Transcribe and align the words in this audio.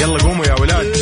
يلا 0.00 0.18
قوموا 0.22 0.46
يا 0.46 0.54
ولاد. 0.60 0.96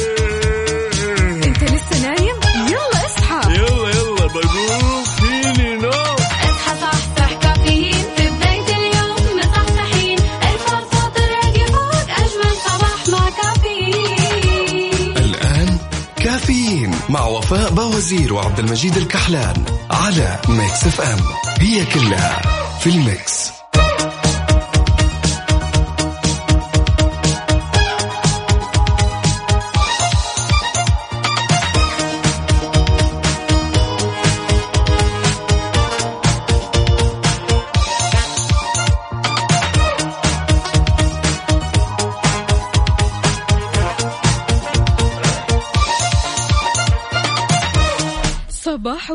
انت 1.47 1.62
لسه 1.62 2.03
نايم؟ 2.03 2.37
يلا 2.69 3.06
اصحى. 3.06 3.54
يلا 3.54 3.88
يلا 3.88 4.27
بقوم. 4.27 5.04
فيني 5.04 5.77
نو 5.77 5.91
اصحى 5.91 6.74
صحصح 6.80 7.32
كافيين 7.43 8.04
في 8.16 8.30
بداية 8.30 8.77
اليوم. 8.77 9.38
مصحصحين. 9.38 10.19
الفرصة 10.19 11.08
تراك 11.14 11.66
فوق. 11.72 12.08
أجمل 12.19 12.56
صباح 12.66 13.08
مع 13.08 13.30
كافيين. 13.43 15.17
الآن 15.17 15.79
كافيين 16.16 16.95
مع 17.09 17.27
وفاء 17.27 17.70
بوازير 17.70 18.34
وعبد 18.34 18.59
المجيد 18.59 18.97
الكحلان 18.97 19.65
على 19.91 20.39
ميكس 20.48 20.87
اف 20.87 21.01
ام. 21.01 21.20
هي 21.61 21.84
كلها 21.84 22.43
في 22.80 22.91
الميكس. 22.91 23.41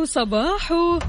صباح. 0.08 0.68
صباح 0.68 1.00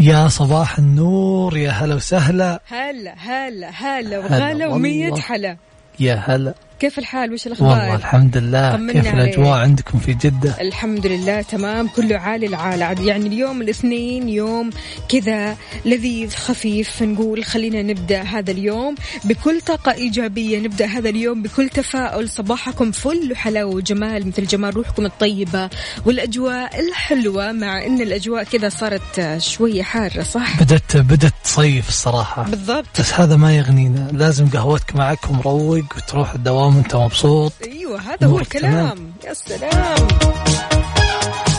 يا 0.00 0.28
صباح 0.28 0.78
النور 0.78 1.56
يا 1.56 1.70
هلا 1.70 1.94
وسهلا. 1.94 2.60
هلا 2.68 3.14
هلا 3.18 3.70
هلا 3.70 4.18
وغلا 4.18 4.66
ومية. 4.66 5.14
حلا. 5.14 5.56
يا 6.00 6.14
هلا. 6.14 6.54
كيف 6.80 6.98
الحال؟ 6.98 7.32
وش 7.32 7.46
الأخبار؟ 7.46 7.68
والله 7.68 7.94
الحمد 7.94 8.36
لله. 8.36 8.76
كيف 8.92 9.06
عليك. 9.06 9.14
الأجواء 9.14 9.58
عندكم 9.58 9.98
في 9.98 10.14
جدة؟ 10.14 10.54
الحمد 10.60 11.06
لله 11.06 11.42
تمام. 11.42 11.88
كله 11.88 12.16
عالي 12.18 12.46
العالي 12.46 12.84
عاد 12.84 13.00
يعني 13.00 13.26
اليوم 13.26 13.62
الاثنين 13.62 14.28
يوم 14.28 14.70
كذا 15.08 15.56
لذيذ 15.84 16.34
خفيف 16.34 17.02
نقول 17.02 17.44
خلينا 17.44 17.82
نبدأ 17.82 18.22
هذا 18.22 18.50
اليوم 18.50 18.94
بكل 19.24 19.60
طاقة 19.60 19.92
إيجابية. 19.92 20.58
نبدأ 20.58 20.86
هذا 20.86 21.08
اليوم 21.08 21.42
بكل 21.42 21.68
تفاؤل. 21.68 22.28
صباحكم 22.28 22.90
فل 22.90 23.32
وحلاوة 23.32 23.74
وجمال 23.74 24.28
مثل 24.28 24.46
جمال 24.46 24.76
روحكم 24.76 25.06
الطيبة 25.06 25.70
والأجواء 26.06 26.80
الحلوة 26.80 27.52
مع 27.52 27.86
إن 27.86 28.00
الأجواء 28.00 28.44
كذا 28.44 28.68
صارت 28.68 29.38
شوية 29.38 29.82
حارة 29.82 30.22
صح؟ 30.22 30.62
بدت 30.62 30.96
بدت 30.96 31.34
تصيف 31.44 31.88
الصراحة. 31.88 32.42
بالضبط. 32.42 33.00
بس 33.00 33.14
هذا 33.14 33.36
ما 33.36 33.56
يغنينا. 33.56 34.08
لازم 34.12 34.48
قهوتك 34.48 34.96
معك 34.96 35.30
ومروق 35.30 35.84
وتروح 35.96 36.34
الدوام. 36.34 36.63
وانت 36.64 36.96
مبسوط؟ 36.96 37.52
أيوه 37.64 38.00
هذا 38.00 38.26
هو 38.26 38.38
الكلام. 38.38 39.12
يا 39.24 39.34
سلام. 39.34 40.08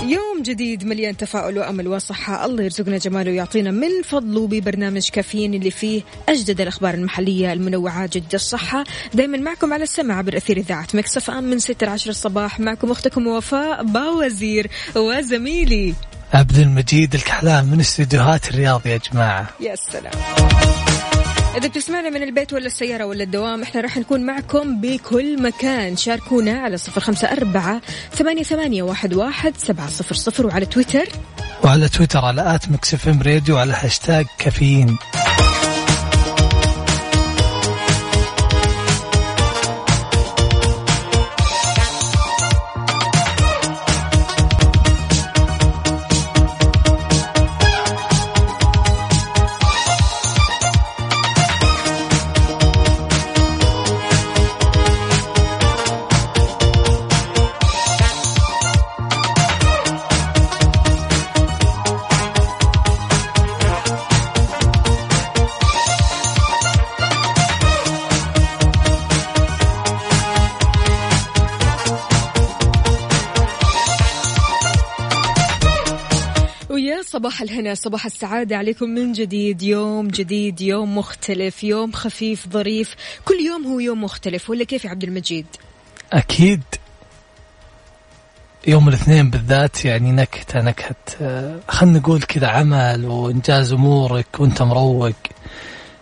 يوم 0.03 0.41
جديد 0.41 0.83
مليان 0.83 1.17
تفاؤل 1.17 1.57
وأمل 1.57 1.87
وصحة. 1.87 2.45
الله 2.45 2.63
يرزقنا 2.63 2.97
جماله 2.97 3.31
ويعطينا 3.31 3.71
من 3.71 4.01
فضله 4.03 4.47
ببرنامج 4.47 5.09
كافيين 5.09 5.53
اللي 5.53 5.71
فيه 5.71 6.01
أجدد 6.29 6.61
الأخبار 6.61 6.93
المحلية 6.93 7.53
المنوعة 7.53 8.09
جد 8.13 8.33
الصحة. 8.33 8.83
دائما 9.13 9.37
معكم 9.37 9.73
على 9.73 9.83
السمع 9.83 10.17
عبر 10.17 10.37
أثير 10.37 10.57
إذاعة 10.57 10.87
مكسف 10.93 11.29
أم 11.29 11.43
من 11.43 11.59
6 11.59 11.85
ل 11.85 11.89
10 11.89 12.09
الصباح. 12.09 12.59
معكم 12.59 12.91
أختكم 12.91 13.27
وفاء 13.27 13.83
باوزير 13.83 14.67
وزميلي. 14.95 15.93
عبد 16.33 16.57
المجيد 16.57 17.15
الكحلان 17.15 17.65
من 17.65 17.79
استديوهات 17.79 18.49
الرياض 18.49 18.87
يا 18.87 18.99
جماعة. 19.11 19.49
يا 19.59 19.75
سلام. 19.75 20.13
إذا 21.57 21.67
بتسمعنا 21.67 22.09
من 22.09 22.23
البيت 22.23 22.53
ولا 22.53 22.65
السيارة 22.65 23.05
ولا 23.05 23.23
الدوام 23.23 23.61
إحنا 23.61 23.81
راح 23.81 23.97
نكون 23.97 24.25
معكم 24.25 24.81
بكل 24.81 25.41
مكان. 25.41 25.97
شاركونا 25.97 26.59
على 26.59 26.77
صفر 26.77 27.01
خمسة 27.01 27.31
أربعة 27.31 27.81
ثمانية, 28.11 28.43
ثمانية 28.43 28.83
واحد, 28.83 29.13
واحد 29.13 29.57
سبعة 29.57 29.89
صفر 29.89 30.15
صفر 30.15 30.45
وعلى 30.45 30.65
تويتر. 30.65 31.09
وعلى 31.63 31.89
تويتر 31.89 32.25
على 32.25 32.55
at 32.55 32.65
M 33.07 33.21
radio 33.21 33.57
على 33.57 33.73
هاشتاج 33.73 34.25
كافيين. 34.37 34.97
الهنا 77.55 77.75
صباح 77.75 78.05
السعادة 78.05 78.57
عليكم 78.57 78.89
من 78.89 79.11
جديد. 79.13 79.61
يوم 79.63 80.07
جديد 80.07 80.61
يوم 80.61 80.97
مختلف 80.97 81.63
يوم 81.63 81.91
خفيف 81.91 82.47
ظريف. 82.49 82.95
كل 83.25 83.35
يوم 83.35 83.67
هو 83.67 83.79
يوم 83.79 84.03
مختلف. 84.03 84.49
ولا 84.49 84.63
كيف 84.63 84.85
يا 84.85 84.89
عبد 84.89 85.03
المجيد؟ 85.03 85.45
أكيد. 86.13 86.61
يوم 88.67 88.87
الاثنين 88.87 89.29
بالذات 89.29 89.85
يعني 89.85 90.11
نكهة 90.11 90.61
نكهة. 90.61 90.95
آه، 91.21 91.59
خلنا 91.67 91.99
نقول 91.99 92.21
كذا 92.21 92.47
عمل 92.47 93.05
وإنجاز 93.05 93.73
أمورك 93.73 94.39
وأنت 94.39 94.61
مروق. 94.61 95.11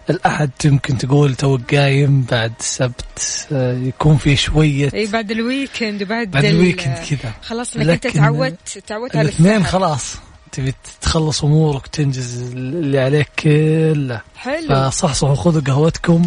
الأحد 0.09 0.49
يمكن 0.65 0.97
تقول 0.97 1.35
توك 1.35 1.75
قايم 1.75 2.21
بعد 2.31 2.53
السبت 2.59 3.47
آه، 3.51 3.77
يكون 3.77 4.17
في 4.17 4.35
شوية 4.35 4.89
إي 4.93 5.07
بعد 5.07 5.31
ال 5.31 5.40
weekend 5.40 6.03
وبعد 6.03 6.31
بعد 6.31 6.45
ال- 6.45 6.55
ال 6.55 6.60
weekend 6.60 6.97
كذا. 7.09 7.33
خلاص 7.41 7.75
أنت 7.75 7.85
لكن 7.85 8.13
تعودت 8.13 8.77
تعودت 8.87 9.15
على 9.15 9.29
الاثنين 9.29 9.63
خلاص. 9.63 10.15
تبي 10.53 10.73
تخلص 11.01 11.43
أمورك 11.43 11.87
تنجز 11.87 12.41
اللي 12.51 12.99
عليك 12.99 13.29
كله. 13.39 14.21
حلو. 14.35 14.89
فصحصحوا 14.89 15.35
خذوا 15.35 15.61
قهوتكم 15.61 16.25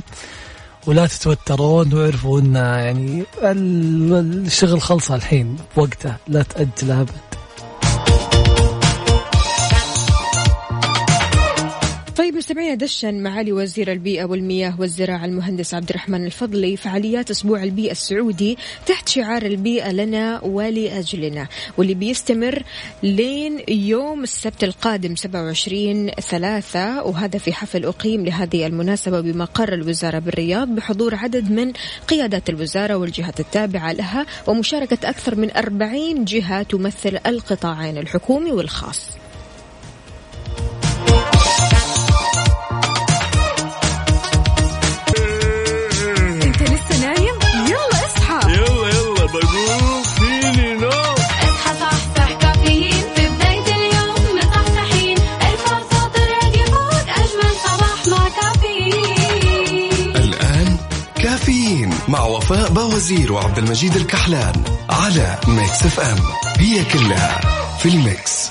ولا 0.86 1.06
تتوترون 1.06 1.92
واعرفوا 1.94 2.40
إن 2.40 2.54
يعني 2.54 3.24
ال- 3.42 4.44
الشغل 4.46 4.80
خلص 4.82 5.10
الحين 5.10 5.56
بوقته 5.76 6.16
لا 6.28 6.42
تأجل 6.42 6.90
أبد. 6.90 7.10
طيب 12.16 12.34
مستمعينا 12.36 12.74
دشن 12.74 13.22
معالي 13.22 13.52
وزير 13.52 13.92
البيئة 13.92 14.24
والمياه 14.24 14.80
والزراعة 14.80 15.24
المهندس 15.24 15.74
عبد 15.74 15.90
الرحمن 15.90 16.26
الفضلي 16.26 16.76
فعاليات 16.76 17.30
أسبوع 17.30 17.62
البيئة 17.62 17.92
السعودي 17.92 18.58
تحت 18.86 19.08
شعار 19.08 19.42
البيئة 19.42 19.92
لنا 19.92 20.44
ولأجلنا 20.44 21.48
واللي 21.78 21.94
بيستمر 21.94 22.62
لين 23.02 23.60
يوم 23.68 24.22
السبت 24.22 24.64
القادم 24.64 25.16
27 25.16 26.10
ثلاثة. 26.10 27.02
وهذا 27.02 27.38
في 27.38 27.52
حفل 27.52 27.84
أقيم 27.84 28.24
لهذه 28.24 28.66
المناسبة 28.66 29.20
بمقر 29.20 29.72
الوزارة 29.72 30.18
بالرياض 30.18 30.68
بحضور 30.68 31.14
عدد 31.14 31.50
من 31.50 31.72
قيادات 32.08 32.48
الوزارة 32.50 32.94
والجهات 32.94 33.40
التابعة 33.40 33.92
لها 33.92 34.26
ومشاركة 34.46 35.10
أكثر 35.10 35.34
من 35.34 35.56
40 35.56 36.24
جهة 36.24 36.62
تمثل 36.62 37.18
القطاعين 37.26 37.98
الحكومي 37.98 38.52
والخاص. 38.52 39.25
وفاء 62.46 62.72
باوزير 62.72 63.32
وعبد 63.32 63.58
المجيد 63.58 63.96
الكحلان 63.96 64.64
على 64.90 65.38
Mix 65.48 65.82
FM. 65.82 66.18
هي 66.58 66.84
كلها 66.84 67.40
في 67.78 67.88
ال 67.88 68.01
mix. 68.01 68.50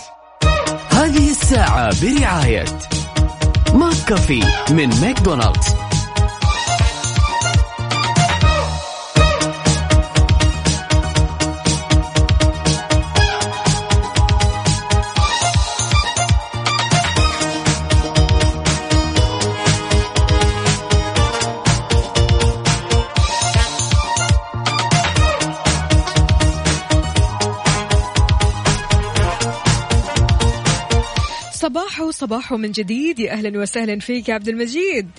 هذه 0.89 1.30
الساعة 1.30 2.01
برعاية 2.01 2.65
McCafé 3.74 4.44
من 4.69 5.01
ماكدونالدز. 5.01 5.84
صباحو 31.95 32.12
صباحو 32.12 32.57
من 32.57 32.71
جديد. 32.71 33.19
يا 33.19 33.31
أهلا 33.31 33.59
وسهلا 33.59 34.00
فيك 34.00 34.30
يا 34.30 34.33
عبد 34.33 34.47
المجيد. 34.47 35.09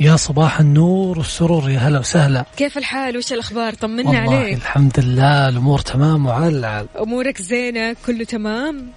يا 0.00 0.16
صباح 0.16 0.60
النور 0.60 1.18
والسرور 1.18 1.70
يا 1.70 1.78
هلا 1.78 1.98
وسهلا. 1.98 2.44
كيف 2.56 2.78
الحال؟ 2.78 3.16
وش 3.16 3.32
الأخبار؟ 3.32 3.74
طمنا 3.74 4.18
عليك. 4.18 4.56
الحمد 4.56 5.00
لله 5.00 5.48
الأمور 5.48 5.78
تمام 5.78 6.26
وعلى 6.26 6.58
العال. 6.58 6.86
أمورك 7.00 7.42
زينة؟ 7.42 7.96
كله 8.06 8.24
تمام؟ 8.24 8.90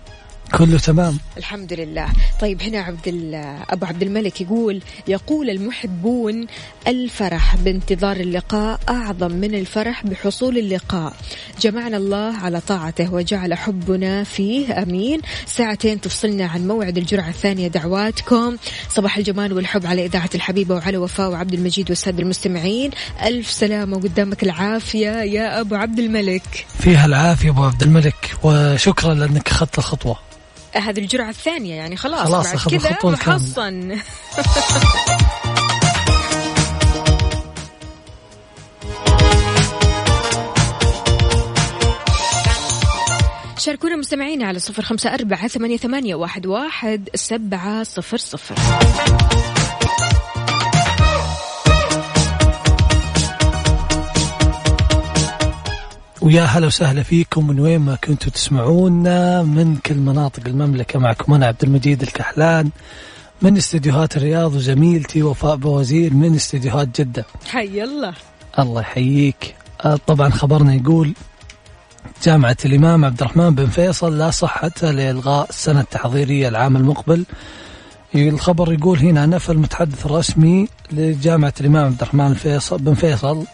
كله 0.53 0.77
تمام. 0.77 1.17
الحمد 1.37 1.73
لله. 1.73 2.07
طيب 2.41 2.61
هنا 2.61 2.79
عبد 2.79 3.31
أبو 3.69 3.85
عبد 3.85 4.03
الملك 4.03 4.41
يقول 4.41 4.81
يقول 5.07 5.49
المحبون 5.49 6.47
الفرح 6.87 7.55
بانتظار 7.55 8.17
اللقاء 8.17 8.79
أعظم 8.89 9.31
من 9.31 9.55
الفرح 9.55 10.05
بحصول 10.05 10.57
اللقاء. 10.57 11.13
جمعنا 11.61 11.97
الله 11.97 12.37
على 12.37 12.61
طاعته 12.61 13.13
وجعل 13.13 13.53
حبنا 13.53 14.23
فيه 14.23 14.83
آمين. 14.83 15.21
ساعتين 15.45 16.01
تفصلنا 16.01 16.45
عن 16.45 16.67
موعد 16.67 16.97
الجرعة 16.97 17.29
الثانية 17.29 17.67
دعواتكم. 17.67 18.57
صباح 18.89 19.17
الجمال 19.17 19.53
والحب 19.53 19.85
على 19.85 20.05
إذاعة 20.05 20.29
الحبيبة 20.35 20.75
وعلى 20.75 20.97
وفاء 20.97 21.29
وعبد 21.31 21.53
المجيد 21.53 21.89
والسادة 21.89 22.23
المستمعين. 22.23 22.91
ألف 23.23 23.51
سلامة 23.51 23.97
وقدامك 23.97 24.43
العافية 24.43 25.09
يا 25.09 25.61
أبو 25.61 25.75
عبد 25.75 25.99
الملك. 25.99 26.65
فيها 26.79 27.05
العافية 27.05 27.49
أبو 27.49 27.63
عبد 27.63 27.83
الملك 27.83 28.35
وشكرا 28.43 29.13
لأنك 29.13 29.49
أخذت 29.49 29.77
الخطوة. 29.77 30.34
هذه 30.75 30.99
الجرعة 30.99 31.29
الثانية 31.29 31.75
يعني 31.75 31.97
خلاص, 31.97 32.27
خلاص 32.27 32.67
بعد 32.67 32.77
كذا. 32.93 32.97
محصن 33.03 33.99
شاركونا 43.65 43.95
مستمعينا 43.95 44.47
على 44.47 44.59
صفر 44.59 44.83
خمسة 44.83 45.13
أربعة 45.13 45.47
ثمانية, 45.47 45.77
ثمانية 45.77 46.15
واحد, 46.15 46.45
واحد 46.45 47.09
سبعة 47.15 47.83
صفر 47.83 48.17
صفر 48.17 48.55
ويا 56.25 56.43
هلا 56.43 56.67
وسهلا 56.67 57.03
فيكم 57.03 57.47
من 57.47 57.59
وين 57.59 57.79
ما 57.79 57.95
كنتوا 57.95 58.31
تسمعونا 58.31 59.43
من 59.43 59.75
كل 59.75 59.95
مناطق 59.95 60.47
المملكة 60.47 60.99
معكم 60.99 61.33
أنا 61.33 61.45
عبد 61.45 61.63
المجيد 61.63 62.01
الكحلان 62.01 62.69
من 63.41 63.57
استديوهات 63.57 64.17
الرياض 64.17 64.55
وزميلتي 64.55 65.23
وفاء 65.23 65.55
بوزير 65.55 66.13
من 66.13 66.35
استديوهات 66.35 67.01
جدة. 67.01 67.25
حي 67.47 67.83
الله. 67.83 68.13
الله 68.59 68.81
يحييك. 68.81 69.55
آه، 69.85 69.99
طبعا 70.07 70.29
خبرنا 70.29 70.73
يقول 70.73 71.13
جامعة 72.23 72.57
الإمام 72.65 73.05
عبد 73.05 73.21
الرحمن 73.21 73.55
بن 73.55 73.65
فيصل 73.65 74.17
لا 74.17 74.31
صحة 74.31 74.71
لإلغاء 74.81 75.49
السنة 75.49 75.81
التحضيرية 75.81 76.47
العام 76.47 76.77
المقبل. 76.77 77.25
الخبر 78.15 78.73
يقول 78.73 78.99
هنا 78.99 79.25
نفى 79.25 79.51
المتحدث 79.51 80.05
الرسمي 80.05 80.67
لجامعة 80.91 81.53
الإمام 81.61 81.85
عبد 81.85 82.01
الرحمن 82.01 82.33
بن 82.71 82.93
فيصل 82.93 83.45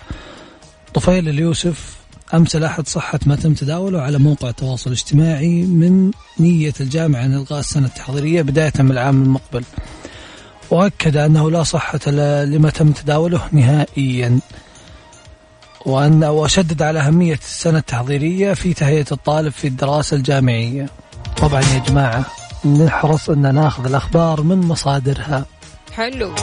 طفيل 0.93 1.29
اليوسف 1.29 2.00
أمس 2.33 2.55
الأحد 2.55 2.87
صحة 2.87 3.19
ما 3.25 3.35
تم 3.35 3.53
تداوله 3.53 4.01
على 4.01 4.17
موقع 4.17 4.49
التواصل 4.49 4.89
الاجتماعي 4.89 5.61
من 5.61 6.11
نية 6.39 6.73
الجامعة 6.79 7.25
أن 7.25 7.33
إلغاء 7.33 7.59
السنة 7.59 7.87
التحضيرية 7.87 8.41
بداية 8.41 8.73
من 8.79 8.91
العام 8.91 9.23
المقبل. 9.23 9.63
وأكد 10.69 11.17
أنه 11.17 11.51
لا 11.51 11.63
صحة 11.63 11.99
لما 12.43 12.69
تم 12.69 12.91
تداوله 12.91 13.41
نهائيا. 13.51 14.39
وأن 15.85 16.23
وشدد 16.23 16.81
على 16.81 16.99
أهمية 16.99 17.39
السنة 17.43 17.77
التحضيرية 17.77 18.53
في 18.53 18.73
تهيئة 18.73 19.05
الطالب 19.11 19.51
في 19.51 19.67
الدراسة 19.67 20.17
الجامعية. 20.17 20.89
طبعا 21.37 21.61
يا 21.61 21.79
جماعة 21.79 22.25
نحرص 22.65 23.29
أن 23.29 23.55
ناخذ 23.55 23.85
الأخبار 23.85 24.41
من 24.41 24.57
مصادرها. 24.57 25.45
حلو. 25.91 26.35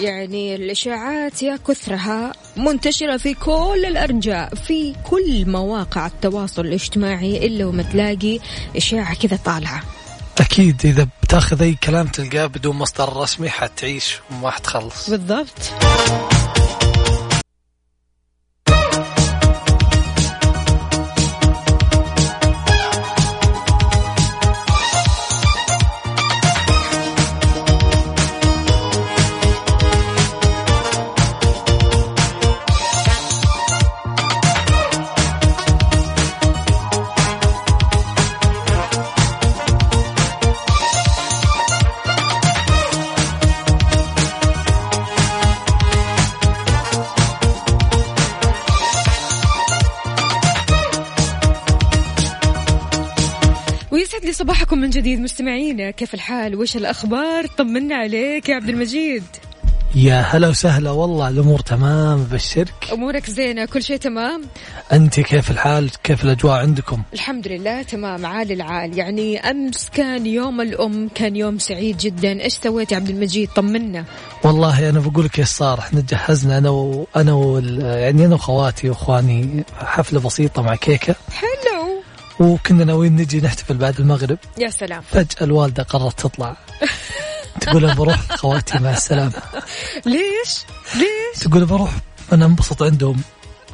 يعني 0.00 0.54
الإشاعات 0.54 1.42
يا 1.42 1.58
كثرها 1.68 2.32
منتشرة 2.56 3.16
في 3.16 3.34
كل 3.34 3.84
الأرجاء 3.86 4.54
في 4.54 4.94
كل 5.10 5.44
مواقع 5.46 6.06
التواصل 6.06 6.66
الاجتماعي 6.66 7.46
إلا 7.46 7.64
وما 7.64 7.82
تلاقي 7.82 8.38
إشاعة 8.76 9.14
كذا 9.14 9.38
طالعة. 9.44 9.82
أكيد 10.40 10.80
إذا 10.84 11.08
بتاخذ 11.22 11.62
أي 11.62 11.74
كلام 11.74 12.06
تلقاه 12.06 12.46
بدون 12.46 12.76
مصدر 12.76 13.16
رسمي 13.16 13.50
حتعيش 13.50 14.18
وما 14.30 14.50
حتخلص. 14.50 15.10
بالضبط. 15.10 15.72
من 54.80 54.90
جديد 54.90 55.20
مستمعينا 55.20 55.90
كيف 55.90 56.14
الحال؟ 56.14 56.56
وش 56.56 56.76
الأخبار؟ 56.76 57.46
طمنا 57.46 57.94
عليك 57.94 58.48
يا 58.48 58.54
عبد 58.54 58.68
المجيد. 58.68 59.22
يا 59.94 60.20
هلا 60.20 60.48
وسهلا 60.48 60.90
والله 60.90 61.28
الأمور 61.28 61.60
تمام 61.60 62.24
بشرك 62.24 62.74
أمورك 62.92 63.30
زينة 63.30 63.64
كل 63.64 63.82
شيء 63.82 63.96
تمام؟ 63.96 64.42
أنت 64.92 65.20
كيف 65.20 65.50
الحال؟ 65.50 65.90
كيف 66.02 66.24
الأجواء 66.24 66.60
عندكم؟ 66.60 67.02
الحمد 67.14 67.48
لله 67.48 67.82
تمام 67.82 68.26
عال 68.26 68.52
العال. 68.52 68.98
يعني 68.98 69.38
أمس 69.50 69.90
كان 69.94 70.26
يوم 70.26 70.60
الأم 70.60 71.08
كان 71.14 71.36
يوم 71.36 71.58
سعيد 71.58 71.96
جدا. 71.96 72.42
إيش 72.42 72.52
سويت 72.52 72.92
يا 72.92 72.96
عبد 72.96 73.10
المجيد؟ 73.10 73.48
طمنا. 73.56 74.04
والله 74.44 74.88
أنا 74.88 75.00
بقول 75.00 75.24
لك 75.24 75.38
إيش 75.38 75.48
صار 75.48 75.78
إحنا 75.78 76.04
جهزنا 76.08 76.58
أنا 76.58 76.70
وأنا 76.70 77.32
وال... 77.32 77.80
يعني 77.80 78.26
أنا 78.26 78.34
وخواتي 78.34 78.88
وإخواني 78.88 79.64
حفلة 79.78 80.20
بسيطة 80.20 80.62
مع 80.62 80.74
كيكة. 80.74 81.14
حلو. 81.32 81.89
وكنا 82.40 82.84
ناويين 82.84 83.16
نجي 83.16 83.40
نحتفل 83.40 83.76
بعد 83.76 84.00
المغرب. 84.00 84.38
يا 84.58 84.70
سلام. 84.70 85.00
فجأة 85.00 85.36
الوالدة 85.42 85.82
قررت 85.82 86.20
تطلع. 86.20 86.56
تقول 87.60 87.94
بروح 87.94 88.36
خواتي 88.36 88.78
مع 88.78 88.92
السلامة. 88.92 89.32
ليش؟ 90.06 90.64
ليش؟ 90.94 91.40
تقول 91.40 91.64
بروح 91.64 91.90
أنا 92.32 92.46
انبسط 92.46 92.82
عندهم. 92.82 93.22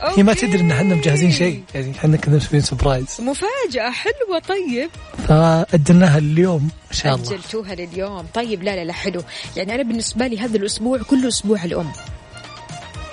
هي 0.02 0.22
ما 0.22 0.32
okay. 0.32 0.46
تدري 0.46 0.60
إن 0.60 0.70
إحنا 0.70 0.94
مجهزين 0.94 1.32
شيء. 1.32 1.62
يعني 1.74 1.90
إحنا 1.90 2.16
كنا 2.16 2.36
مسوين 2.36 2.62
surprise 2.62 3.20
مفاجأة 3.20 3.90
حلوة 3.90 4.38
طيب. 4.48 4.90
فأجلناها 5.28 6.18
اليوم 6.18 6.68
إن 6.90 6.96
شاء 6.96 7.14
الله. 7.14 7.28
أجلتوها 7.28 7.74
لليوم. 7.74 8.26
طيب 8.34 8.62
لا 8.62 8.76
لا 8.76 8.84
لا 8.84 8.92
حلو. 8.92 9.22
يعني 9.56 9.74
أنا 9.74 9.82
بالنسبة 9.82 10.26
لي 10.26 10.38
هذا 10.38 10.56
الأسبوع 10.56 10.98
كله 10.98 11.28
أسبوع 11.28 11.64
الأم. 11.64 11.92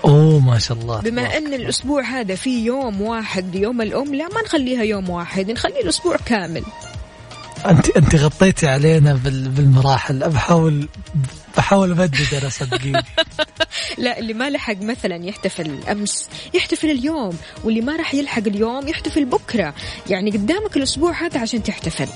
أوه 0.05 0.39
ما 0.39 0.59
شاء 0.59 0.77
الله. 0.77 1.01
بما 1.01 1.21
تبارك. 1.23 1.35
أن 1.35 1.53
الأسبوع 1.53 2.01
هذا 2.03 2.35
في 2.35 2.65
يوم 2.65 3.01
واحد 3.01 3.55
يوم 3.55 3.81
الأم 3.81 4.15
لا 4.15 4.27
ما 4.27 4.41
نخليها 4.41 4.83
يوم 4.83 5.09
واحد 5.09 5.51
نخلي 5.51 5.79
الأسبوع 5.83 6.15
كامل. 6.25 6.63
أنت 7.65 7.89
أنت 7.97 8.15
غطيتي 8.15 8.67
علينا 8.67 9.13
بال- 9.13 9.49
بالمراحل. 9.49 10.29
بحاول 10.29 10.87
بحاول 11.57 11.91
امدد 11.91 12.33
أنا 12.41 12.49
صدقيني 12.49 13.03
لا 13.97 14.19
اللي 14.19 14.33
ما 14.33 14.49
لحق 14.49 14.81
مثلا 14.81 15.25
يحتفل 15.25 15.79
أمس 15.91 16.29
يحتفل 16.53 16.91
اليوم 16.91 17.37
واللي 17.63 17.81
ما 17.81 17.95
راح 17.95 18.13
يلحق 18.13 18.47
اليوم 18.47 18.87
يحتفل 18.87 19.25
بكرة. 19.25 19.73
يعني 20.09 20.31
قدامك 20.31 20.77
الأسبوع 20.77 21.25
هذا 21.25 21.39
عشان 21.39 21.63
تحتفل. 21.63 22.07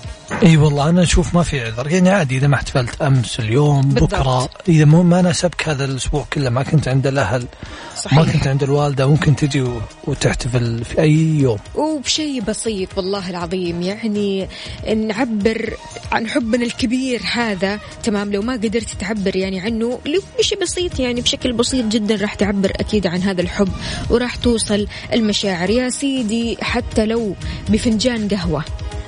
إي 0.44 0.58
والله 0.58 0.90
أنا 0.90 1.04
أشوف 1.04 1.36
ما 1.36 1.44
في 1.44 1.62
عذر. 1.62 1.92
يعني 1.92 2.10
عادي 2.10 2.38
إذا 2.38 2.48
ما 2.48 2.56
احتفلت 2.56 3.02
أمس 3.02 3.40
اليوم 3.40 3.82
بالضبط. 3.82 4.16
بكره 4.16 4.50
إذا 4.70 4.86
مو 4.86 5.04
ما 5.04 5.22
ناسبك 5.22 5.70
هذا 5.70 5.86
الأسبوع 5.86 6.26
كله 6.34 6.50
ما 6.50 6.64
كنت 6.64 6.88
عند 6.88 7.08
الأهل 7.08 7.48
صحيح. 7.96 8.20
ما 8.20 8.32
كنت 8.32 8.48
عند 8.48 8.64
الوالدة 8.64 9.10
ممكن 9.10 9.36
تجي 9.36 9.66
وتحتفل 10.04 10.84
في 10.86 11.02
أي 11.02 11.14
يوم. 11.40 11.60
وبشيء 11.76 12.42
بسيط 12.42 12.98
والله 12.98 13.30
العظيم. 13.30 13.82
يعني 13.82 14.48
نعبر 14.96 15.74
عن 16.12 16.28
حبنا 16.28 16.66
الكبير 16.66 17.22
هذا. 17.34 17.80
تمام 18.04 18.32
لو 18.32 18.42
ما 18.42 18.54
قدرت 18.54 18.90
تعبر 19.00 19.27
يعني 19.36 19.60
عنه 19.60 20.00
بشيء 20.40 20.62
بسيط 20.62 21.00
يعني 21.00 21.22
بشكل 21.22 21.54
بسيط 21.54 21.86
جدا 21.86 22.16
راح 22.16 22.34
تعبر 22.34 22.72
أكيد 22.76 23.08
عن 23.08 23.22
هذا 23.22 23.42
الحب. 23.42 23.70
وراح 24.10 24.36
توصل 24.36 24.88
المشاعر. 25.14 25.70
يا 25.70 25.90
سيدي 25.90 26.58
حتى 26.62 27.06
لو 27.06 27.36
بفنجان 27.70 28.28
قهوة. 28.28 28.64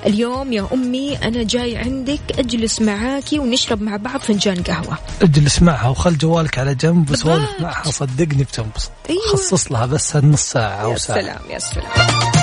اليوم 0.05 0.53
يا 0.53 0.67
أمي 0.73 1.17
أنا 1.17 1.43
جاي 1.43 1.77
عندك 1.77 2.19
أجلس 2.39 2.81
معاكي 2.81 3.39
ونشرب 3.39 3.81
مع 3.81 3.95
بعض 3.97 4.19
فنجان 4.19 4.63
قهوة. 4.63 4.97
اجلس 5.21 5.61
معها 5.61 5.89
وخل 5.89 6.17
جوالك 6.17 6.59
على 6.59 6.75
جنب 6.75 7.11
وسولف. 7.11 7.49
معها 7.59 7.91
صدقني 7.91 8.43
بتنبسط 8.43 8.91
أيوة. 9.09 9.21
خصص 9.33 9.71
لها 9.71 9.85
بس 9.85 10.15
هالنص 10.15 10.41
ساعة 10.41 10.75
أو 10.75 10.91
يا 10.91 10.97
ساعة. 10.97 11.21
سلام 11.21 11.41
يا 11.49 11.59
سلام. 11.59 12.38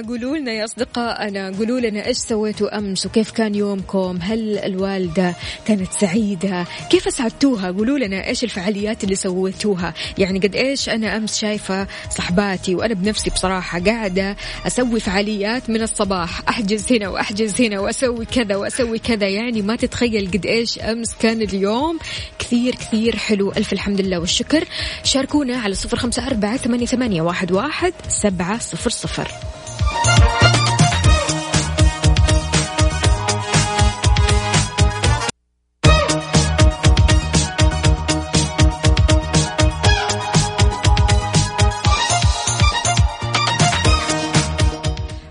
قولوا 0.00 0.36
لنا 0.36 0.52
يا 0.52 0.64
أصدقائنا 0.64 1.50
قولوا 1.58 1.80
لنا 1.80 2.06
إيش 2.06 2.16
سويتوا 2.16 2.78
أمس 2.78 3.06
وكيف 3.06 3.30
كان 3.30 3.54
يومكم؟ 3.54 4.18
هل 4.22 4.58
الوالدة 4.58 5.34
كانت 5.66 5.92
سعيدة؟ 5.92 6.66
كيف 6.90 7.06
أسعدتوها 7.06 7.70
قولوا 7.70 7.98
لنا 7.98 8.28
إيش 8.28 8.44
الفعاليات 8.44 9.04
اللي 9.04 9.14
سويتوها؟ 9.14 9.94
يعني 10.18 10.38
قد 10.38 10.56
إيش 10.56 10.88
أنا 10.88 11.16
أمس 11.16 11.38
شايفة 11.38 11.86
صحباتي 12.10 12.74
وأنا 12.74 12.94
بنفسي 12.94 13.30
بصراحة 13.30 13.80
قاعدة 13.80 14.36
أسوي 14.66 15.00
فعاليات 15.00 15.70
من 15.70 15.82
الصباح 15.82 16.48
أحجز 16.48 16.92
هنا 16.92 17.08
وأحجز 17.08 17.60
هنا 17.60 17.80
وأسوي 17.80 18.24
كذا 18.24 18.56
وأسوي 18.56 18.98
كذا. 18.98 19.28
يعني 19.28 19.62
ما 19.62 19.76
تتخيل 19.76 20.30
قد 20.30 20.46
إيش 20.46 20.78
أمس 20.78 21.14
كان 21.20 21.42
اليوم 21.42 21.98
كثير 22.38 22.74
كثير 22.74 23.16
حلو. 23.16 23.52
ألف 23.52 23.72
الحمد 23.72 24.00
لله 24.00 24.18
والشكر. 24.18 24.64
شاركونا 25.04 25.56
على 25.56 25.74
صفر 25.74 25.96
خمسة 25.96 26.26
أربعة 26.26 26.56
ثمانية, 26.56 26.86
ثمانية 26.86 27.22
واحد, 27.22 27.52
واحد 27.52 27.92
سبعة 28.08 28.58
صفر 28.58 28.90
صفر. 28.90 29.53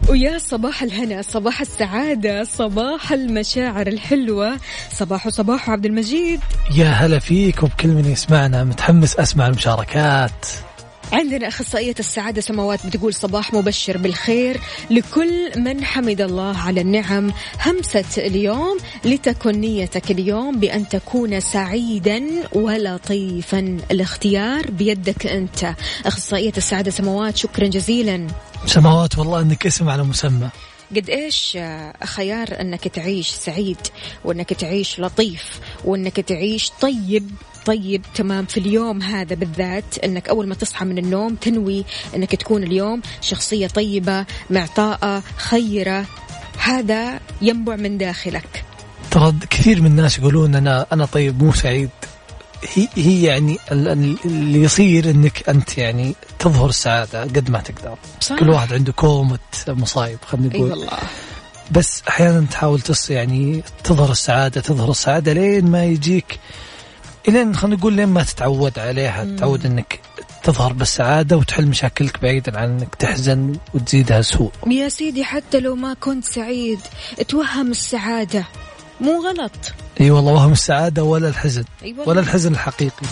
ويا 0.10 0.38
صباح 0.38 0.84
الهنا 0.84 1.22
صباح 1.22 1.62
السعادة 1.62 2.44
صباح 2.44 3.12
المشاعر 3.12 3.88
الحلوة 3.88 4.58
صباح 4.92 5.30
صباح 5.30 5.70
عبد 5.70 5.86
المجيد. 5.86 6.40
يا 6.76 6.90
هلا 6.90 7.20
فيك 7.20 7.64
وبكل 7.64 7.88
من 7.88 8.06
يسمعنا 8.06 8.64
متحمس 8.64 9.16
أسمع 9.16 9.48
المشاركات. 9.48 10.46
عندنا 11.12 11.48
أخصائية 11.48 11.96
السعادة 12.00 12.42
سماوات 12.42 12.88
بتقول 12.88 13.14
صباح 13.14 13.54
مبشر 13.54 13.98
بالخير 13.98 14.62
لكل 14.90 15.52
من 15.62 15.84
حمد 15.84 16.22
الله 16.22 16.58
على 16.58 16.82
النعم. 16.82 17.34
همسة 17.66 18.06
اليوم 18.18 18.78
لتكن 19.06 19.52
نيتك 19.52 20.12
اليوم 20.12 20.60
بأن 20.60 20.90
تكون 20.90 21.40
سعيدا 21.40 22.24
ولطيفا. 22.54 23.78
الاختيار 23.92 24.72
بيدك 24.72 25.28
أنت. 25.28 25.76
أخصائية 26.06 26.54
السعادة 26.58 26.92
سماوات 26.92 27.38
شكرا 27.38 27.68
جزيلا. 27.68 28.28
سماوات 28.66 29.18
والله 29.18 29.40
إنك 29.42 29.66
اسم 29.66 29.90
على 29.90 30.04
مسمى. 30.04 30.50
قد 30.96 31.10
إيش 31.10 31.54
آه، 31.58 31.94
خيار 32.06 32.62
إنك 32.62 32.88
تعيش 32.88 33.30
سعيد 33.30 33.78
وإنك 34.26 34.54
تعيش 34.54 35.00
لطيف 35.00 35.60
وإنك 35.86 36.20
تعيش 36.20 36.72
طيب. 36.82 37.30
طيب 37.66 38.02
تمام. 38.16 38.46
في 38.46 38.60
اليوم 38.60 39.02
هذا 39.02 39.36
بالذات 39.36 39.98
إنك 40.04 40.30
أول 40.30 40.48
ما 40.48 40.56
تصحى 40.56 40.86
من 40.86 40.98
النوم 40.98 41.36
تنوي 41.36 41.86
إنك 42.16 42.36
تكون 42.36 42.64
اليوم 42.64 43.02
شخصية 43.22 43.68
طيبة 43.68 44.26
معطاءة 44.50 45.24
خيرة. 45.38 46.06
هذا 46.58 47.20
ينبع 47.42 47.76
من 47.76 47.98
داخلك. 47.98 48.64
ترى 49.12 49.34
كثير 49.50 49.82
من 49.82 49.88
الناس 49.88 50.20
يقولون 50.20 50.56
أنا 50.56 50.86
أنا 50.94 51.06
طيب 51.06 51.44
مو 51.44 51.54
سعيد. 51.54 51.90
هي 52.76 52.88
هي 52.96 53.24
يعني 53.24 53.58
ال- 53.72 53.88
ال- 53.88 54.18
اللي 54.26 54.62
يصير 54.62 55.10
إنك 55.10 55.50
أنت 55.50 55.78
يعني 55.78 56.16
تظهر 56.40 56.70
السعادة 56.70 57.22
قد 57.22 57.50
ما 57.50 57.60
تقدر. 57.60 57.98
صح. 58.22 58.36
كل 58.40 58.50
واحد 58.50 58.74
عنده 58.74 58.92
كومة 58.92 59.40
مصايب 59.68 60.18
خلينا 60.26 60.54
أي 60.56 60.60
نقول. 60.60 60.72
والله. 60.72 60.88
بس 61.72 62.04
أحيانا 62.10 62.46
تحاول 62.52 62.82
تص 62.82 63.10
يعني 63.10 63.64
تظهر 63.84 64.12
السعادة 64.12 64.62
تظهر 64.62 64.92
السعادة 64.92 65.34
لين 65.34 65.66
ما 65.66 65.86
يجيك 65.86 66.40
الين 67.28 67.56
خلينا 67.56 67.78
نقول 67.78 67.94
لين 67.94 68.10
ما 68.10 68.24
تتعود 68.24 68.80
عليها 68.80 69.26
تتعود 69.26 69.66
إنك 69.66 70.00
تظهر 70.44 70.74
بالسعادة 70.74 71.38
وتحل 71.38 71.68
مشاكلك 71.68 72.22
بعيدا 72.22 72.60
عن 72.60 72.70
إنك 72.70 72.96
تحزن 72.96 73.56
وتزيدها 73.74 74.22
سوء. 74.22 74.52
يا 74.68 74.90
سيدي 74.90 75.24
حتى 75.24 75.60
لو 75.60 75.76
ما 75.76 75.94
كنت 75.94 76.26
سعيد 76.26 76.80
توهم 77.28 77.72
السعادة. 77.72 78.46
مو 79.02 79.22
غلط. 79.22 79.74
إي 80.02 80.12
والله 80.12 80.34
وهم 80.34 80.52
السعادة 80.52 81.04
ولا 81.04 81.30
الحزن 81.30 81.64
أي 81.84 81.90
والله. 81.92 82.10
ولا 82.10 82.20
الحزن 82.20 82.52
الحقيقي. 82.52 83.08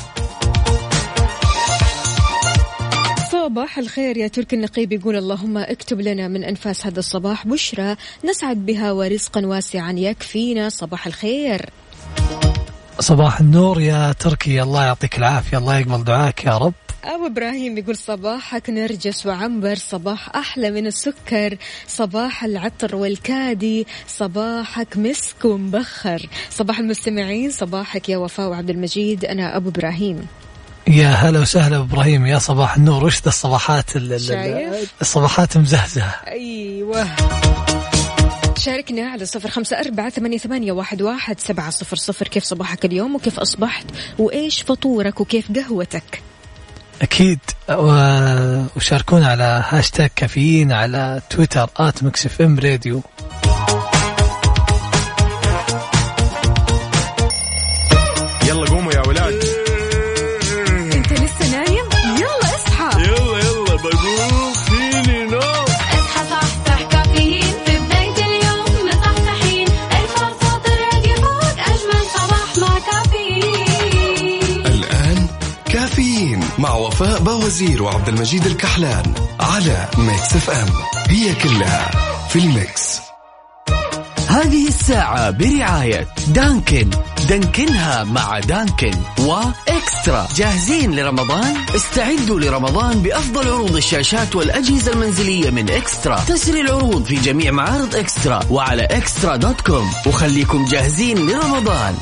صباح 3.31 3.77
الخير 3.77 4.17
يا 4.17 4.27
ترك 4.27 4.53
النقيب 4.53 4.91
يقول 4.91 5.15
اللهم 5.15 5.57
اكتب 5.57 6.01
لنا 6.01 6.27
من 6.27 6.43
أنفاس 6.43 6.85
هذا 6.85 6.99
الصباح 6.99 7.47
بشرى 7.47 7.95
نسعد 8.29 8.65
بها 8.65 8.91
ورزقا 8.91 9.45
واسعا 9.45 9.91
يكفينا. 9.91 10.69
صباح 10.69 11.07
الخير. 11.07 11.69
صباح 12.99 13.39
النور 13.39 13.81
يا 13.81 14.11
تركي 14.11 14.61
الله 14.61 14.83
يعطيك 14.83 15.17
العافية 15.17 15.57
الله 15.57 15.77
يقبل 15.77 16.03
دعاك 16.03 16.45
يا 16.45 16.57
رب. 16.57 16.73
أبو 17.03 17.25
إبراهيم 17.25 17.77
يقول 17.77 17.97
صباحك 17.97 18.69
نرجس 18.69 19.25
وعنبر 19.25 19.75
صباح 19.75 20.35
أحلى 20.35 20.71
من 20.71 20.87
السكر 20.87 21.57
صباح 21.87 22.43
العطر 22.43 22.95
والكادي 22.95 23.87
صباحك 24.07 24.97
مسك 24.97 25.45
ومبخر. 25.45 26.29
صباح 26.49 26.79
المستمعين 26.79 27.51
صباحك 27.51 28.09
يا 28.09 28.17
وفاء 28.17 28.49
وعبد 28.49 28.69
المجيد 28.69 29.25
أنا 29.25 29.57
أبو 29.57 29.69
إبراهيم. 29.69 30.27
يا 30.87 31.07
هلا 31.07 31.39
وسهلا 31.39 31.77
إبراهيم 31.77 32.25
يا 32.25 32.39
صباح 32.39 32.75
النور. 32.75 33.05
وش 33.05 33.21
ذا 33.21 33.27
الصباحات؟ 33.27 33.95
الصباحات 35.01 35.57
مزهزهة. 35.57 36.15
أيوه. 36.27 37.07
شاركنا 38.65 39.09
على 39.09 39.25
صفر 39.25 39.49
خمسة 39.49 39.79
أربعة 39.79 40.09
ثمانية, 40.09 40.37
ثمانية 40.37 40.71
واحد, 40.71 41.39
سبعة 41.39 41.69
صفر 41.69 41.95
صفر. 41.95 42.27
كيف 42.27 42.43
صباحك 42.43 42.85
اليوم 42.85 43.15
وكيف 43.15 43.39
أصبحت؟ 43.39 43.85
وإيش 44.19 44.61
فطورك 44.61 45.21
وكيف 45.21 45.51
قهوتك؟ 45.51 46.21
أكيد 47.01 47.39
و- 47.69 48.63
وشاركونا 48.75 49.27
على 49.27 49.63
هاشتاج 49.69 50.09
كافيين 50.15 50.71
على 50.71 51.21
تويتر 51.29 51.69
at 51.77 52.03
Mix 52.03 52.25
FM 52.25 52.59
Radio. 52.59 53.01
مع 76.61 76.73
وفاء 76.73 77.19
باوزير 77.19 77.83
وعبد 77.83 78.07
المجيد 78.07 78.45
الكحلان 78.45 79.13
على 79.39 79.87
Mix 79.97 80.35
FM. 80.35 80.67
هي 81.09 81.35
كلها 81.35 81.91
في 82.29 82.39
ال 82.39 82.51
mix. 82.51 82.99
هذه 84.27 84.67
الساعة 84.67 85.29
برعاية 85.29 86.07
دانكن. 86.27 86.89
دانكنها 87.29 88.03
مع 88.03 88.39
دانكن 88.39 88.91
وإكسترا. 89.19 90.27
جاهزين 90.35 90.95
لرمضان؟ 90.95 91.55
استعدوا 91.75 92.39
لرمضان 92.39 92.99
بأفضل 92.99 93.47
عروض 93.47 93.75
الشاشات 93.75 94.35
والأجهزة 94.35 94.91
المنزلية 94.91 95.49
من 95.49 95.69
إكسترا. 95.69 96.19
تسري 96.19 96.61
العروض 96.61 97.03
في 97.03 97.15
جميع 97.15 97.51
معارض 97.51 97.95
إكسترا 97.95 98.39
وعلى 98.49 98.83
إكسترا 98.83 99.35
dot 99.35 99.61
com. 99.61 99.91
وخليكم 100.07 100.65
جاهزين 100.65 101.29
لرمضان. 101.29 101.97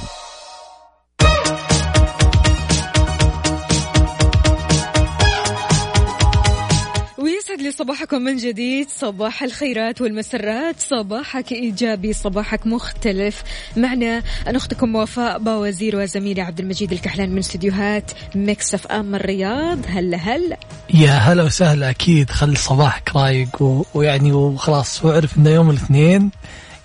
صباحكم 7.79 8.21
من 8.21 8.37
جديد. 8.37 8.89
صباح 8.89 9.43
الخيرات 9.43 10.01
والمسرات. 10.01 10.79
صباحك 10.79 11.51
إيجابي 11.51 12.13
صباحك 12.13 12.67
مختلف. 12.67 13.43
معنا 13.77 14.23
أنا 14.47 14.57
أختكم 14.57 14.95
وفاء 14.95 15.39
باوزير 15.39 15.95
وزميلي 15.95 16.41
عبد 16.41 16.59
المجيد 16.59 16.91
الكحلان 16.91 17.29
من 17.29 17.37
استديوهات 17.37 18.11
Mix 18.35 18.73
FM 18.73 19.15
الرياض. 19.15 19.79
هلا 19.87 20.17
هلا. 20.17 20.57
يا 20.93 21.11
هلا 21.11 21.43
وسهلا 21.43 21.89
أكيد. 21.89 22.29
خلي 22.29 22.55
صباحك 22.55 23.15
رايق 23.15 23.61
و... 23.61 23.83
ويعني 23.93 24.31
وخلاص 24.31 25.05
واعرف 25.05 25.37
إنه 25.37 25.49
يوم 25.49 25.69
الاثنين 25.69 26.31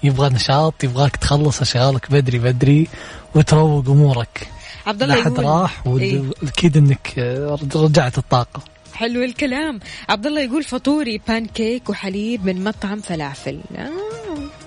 يبغى 0.02 0.28
نشاط 0.30 0.84
يبغاك 0.84 1.16
تخلص 1.16 1.60
اشغالك 1.60 2.10
بدري 2.10 2.38
بدري. 2.38 2.88
وتروق 3.34 3.88
أمورك. 3.88 4.48
عبد 4.86 5.02
لا 5.02 5.14
الله 5.14 5.24
حد 5.24 5.32
يقول 5.32 5.44
راح 5.44 5.82
إيه. 5.86 6.22
وأكيد 6.42 6.76
إنك 6.76 7.14
آه، 7.18 7.58
رجعت 7.74 8.18
الطاقة. 8.18 8.74
حلو 8.94 9.22
الكلام. 9.22 9.80
عبد 10.08 10.26
الله 10.26 10.40
يقول 10.40 10.62
فطوري 10.64 11.20
بان 11.28 11.46
كيك 11.46 11.90
وحليب 11.90 12.46
من 12.46 12.64
مطعم 12.64 13.00
فلافل. 13.00 13.60
آه 13.76 13.90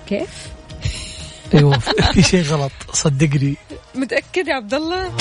كيف؟ 0.08 0.46
أيوه 1.54 1.78
في- 1.78 2.22
شيء 2.22 2.42
غلط. 2.42 2.72
صدقني. 2.92 3.56
متأكد 3.94 4.48
يا 4.48 4.54
عبد 4.54 4.74
الله 4.74 5.12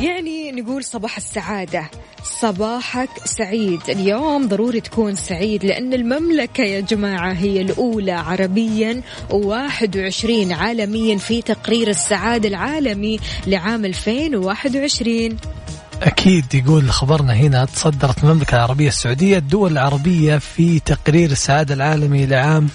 يعني 0.00 0.52
نقول 0.52 0.84
صباح 0.84 1.16
السعادة. 1.16 1.90
صباحك 2.40 3.08
سعيد. 3.24 3.80
اليوم 3.88 4.48
ضروري 4.48 4.80
تكون 4.80 5.14
سعيد 5.14 5.64
لأن 5.64 5.94
المملكة 5.94 6.64
يا 6.64 6.80
جماعة 6.80 7.32
هي 7.32 7.60
الأولى 7.60 8.12
عربيا 8.12 9.02
و21 9.30 10.52
عالميا 10.52 11.16
في 11.16 11.42
تقرير 11.42 11.88
السعادة 11.88 12.48
العالمي 12.48 13.20
لعام 13.46 13.84
2021 13.84 15.36
أكيد 16.02 16.54
يقول 16.54 16.90
خبرنا 16.90 17.32
هنا 17.32 17.64
تصدرت 17.64 18.24
المملكة 18.24 18.56
العربية 18.56 18.88
السعودية 18.88 19.38
الدول 19.38 19.72
العربية 19.72 20.38
في 20.38 20.80
تقرير 20.80 21.30
السعادة 21.30 21.74
العالمي 21.74 22.26
لعام 22.26 22.68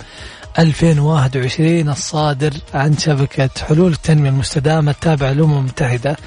2021 0.59 1.89
الصادر 1.89 2.53
عن 2.73 2.97
شبكة 2.97 3.49
حلول 3.67 3.91
التنمية 3.91 4.29
المستدامة 4.29 4.91
التابعة 4.91 5.31
للأمم 5.31 5.57
المتحدة. 5.57 6.17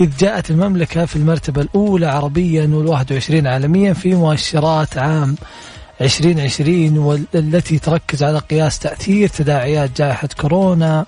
إذ 0.00 0.16
جاءت 0.18 0.50
المملكة 0.50 1.04
في 1.04 1.16
المرتبة 1.16 1.62
الأولى 1.62 2.06
عربيا 2.06 2.66
وال21 2.66 3.46
عالميا 3.46 3.92
في 3.92 4.14
مؤشرات 4.14 4.98
عام 4.98 5.36
2020 6.00 6.98
والتي 6.98 7.78
تركز 7.78 8.22
على 8.22 8.38
قياس 8.38 8.78
تأثير 8.78 9.28
تداعيات 9.28 9.90
جائحة 9.98 10.28
كورونا 10.40 11.04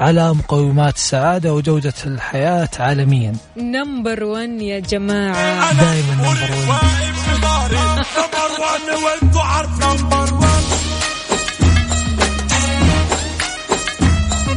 على 0.00 0.34
مقومات 0.34 0.94
السعادة 0.94 1.54
وجودة 1.54 1.94
الحياة 2.06 2.68
عالميا. 2.78 3.32
number 3.56 4.24
1 4.24 4.48
يا 4.48 4.78
جماعة. 4.78 5.72
دائما 5.72 6.14
number 6.14 6.50
1 6.68 7.02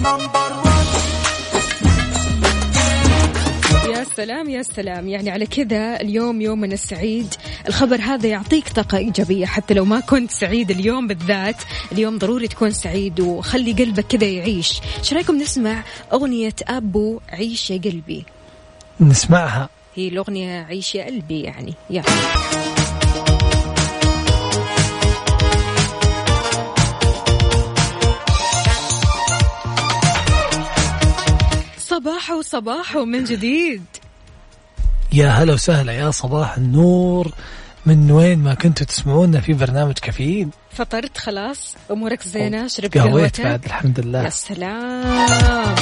يا 0.06 0.65
سلام 4.16 4.50
يا 4.50 4.62
سلام. 4.64 5.08
يعني 5.08 5.30
على 5.30 5.46
كذا 5.46 6.02
اليوم 6.02 6.42
يومنا 6.42 6.74
السعيد. 6.74 7.34
الخبر 7.68 8.02
هذا 8.02 8.28
يعطيك 8.28 8.70
طاقة 8.70 8.98
إيجابية 8.98 9.46
حتى 9.46 9.74
لو 9.74 9.86
ما 9.86 10.00
كنت 10.00 10.32
سعيد 10.32 10.72
اليوم 10.72 11.08
بالذات. 11.08 11.56
اليوم 11.92 12.18
ضروري 12.18 12.48
تكون 12.48 12.72
سعيد 12.72 13.20
وخلي 13.20 13.74
قلبك 13.74 14.08
كذا 14.08 14.28
يعيش. 14.28 14.82
إيش 15.00 15.14
رأيكم 15.14 15.38
نسمع 15.38 15.84
أغنية 16.14 16.56
أبو 16.68 17.20
عيش 17.30 17.72
يا 17.72 17.78
قلبي؟ 17.78 18.26
نسمعها. 19.00 19.70
هي 19.96 20.08
الأغنية 20.08 20.64
عيش 20.64 20.96
يا 20.96 21.06
قلبي 21.06 21.42
يعني 21.42 21.74
يلا 21.90 22.04
صباح 31.78 32.32
وصباح 32.32 32.96
من 32.96 33.24
جديد. 33.24 33.84
يا 35.16 35.30
هلا 35.30 35.54
وسهلا 35.54 35.94
يا 35.94 36.12
صباح 36.12 36.58
النور. 36.58 37.32
من 37.86 38.12
وين 38.12 38.40
ما 38.40 38.54
كنتوا 38.54 38.86
تسمعونا 38.86 39.42
في 39.42 39.54
برنامج 39.54 39.94
كافيين 39.94 40.50
فطرت 40.72 41.18
خلاص 41.18 41.76
أمورك 41.92 42.24
زينة 42.24 42.68
شربت 42.68 42.98
قهوتك 42.98 43.42
بعد 43.42 43.66
الحمد 43.66 43.98
يا 43.98 44.04
لله 44.04 44.30
سلام. 44.30 45.76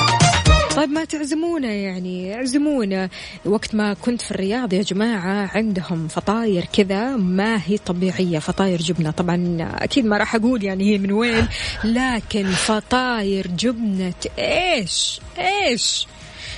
طيب 0.76 0.90
ما 0.90 1.06
تعزمونا 1.06 1.74
يعني 1.74 2.36
اعزمونا. 2.36 3.10
وقت 3.46 3.76
ما 3.76 3.94
كنت 3.94 4.22
في 4.22 4.32
الرياض 4.32 4.74
يا 4.74 4.82
جماعة 4.82 5.50
عندهم 5.56 6.08
فطاير 6.08 6.66
كذا 6.74 7.16
ما 7.16 7.62
هي 7.66 7.78
طبيعية 7.78 8.40
فطاير 8.40 8.82
جبنة. 8.82 9.12
طبعا 9.12 9.58
أكيد 9.82 10.06
ما 10.06 10.18
راح 10.18 10.36
أقول 10.36 10.64
يعني 10.64 10.94
هي 10.94 10.98
من 10.98 11.12
وين 11.12 11.48
لكن 11.84 12.46
فطاير 12.52 13.48
جبنة. 13.48 14.14
إيش؟ 14.40 15.20
إيش؟ 15.40 16.08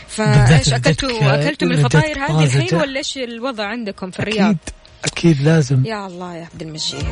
فايش 0.08 0.74
اكلتوا 0.74 1.36
أكلتوا 1.36 1.68
من 1.68 1.74
الفطاير 1.74 2.20
هذه 2.20 2.44
الحين. 2.44 2.80
ولا 2.80 2.98
إيش 2.98 3.18
الوضع 3.18 3.66
عندكم 3.66 4.12
في 4.12 4.20
الرياض؟ 4.20 4.56
أكيد 4.56 4.58
أكيد 5.06 5.42
لازم 5.42 5.86
يا 5.86 6.08
الله 6.08 6.36
يا 6.36 6.48
عبد 6.54 6.62
المجيد 6.62 7.06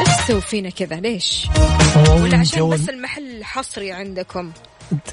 إيش 0.00 0.16
تسوي 0.24 0.40
فينا 0.40 0.70
كذا 0.70 0.96
ليش؟ 0.96 1.46
ولا 1.96 2.38
عشان 2.38 2.58
جو- 2.58 2.68
بس 2.70 2.88
المحل 2.88 3.44
حصري 3.44 3.92
عندكم؟ 3.92 4.52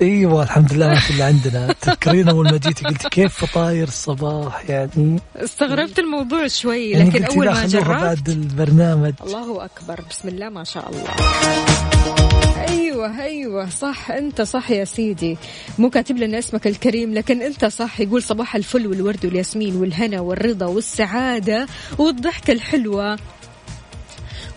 أيوه 0.02 0.44
الحمد 0.44 0.74
لله 0.74 0.88
ما 0.88 1.00
في 1.00 1.10
اللي 1.12 1.24
عندنا 1.24 1.74
تذكرين 1.82 2.30
أول 2.30 2.46
ما 2.52 2.58
جيتي 2.58 2.86
قلت 2.86 3.08
كيف 3.08 3.46
فطاير 3.46 3.88
الصباح 3.88 4.70
يعني 4.70 5.20
استغربت 5.36 6.00
الموضوع 6.00 6.48
شوي 6.48 6.90
يعني 6.90 7.10
لكن 7.10 7.24
أول 7.26 7.46
ما 7.46 7.66
جربت 7.66 7.88
بعد 7.88 8.30
البرنامج 8.30 9.14
الله 9.24 9.66
أكبر 9.66 10.00
بسم 10.10 10.28
الله 10.28 10.50
ما 10.50 10.64
شاء 10.64 10.90
الله 10.90 12.25
أيوه 12.58 13.22
أيوه. 13.24 13.70
صح. 13.70 14.12
أنت 14.12 14.42
صح 14.42 14.72
يا 14.72 14.86
سيدي. 14.86 15.38
مو 15.80 15.90
كاتب 15.90 16.18
لنا 16.18 16.40
اسمك 16.40 16.68
الكريم 16.68 17.14
لكن 17.14 17.42
أنت 17.42 17.66
صح. 17.66 18.00
يقول 18.00 18.24
صباح 18.24 18.56
الفل 18.56 18.88
والورد 18.88 19.26
والياسمين 19.26 19.76
والهنا 19.76 20.20
والرضا 20.22 20.66
والسعادة 20.66 21.68
والضحكة 21.98 22.52
الحلوة 22.52 23.20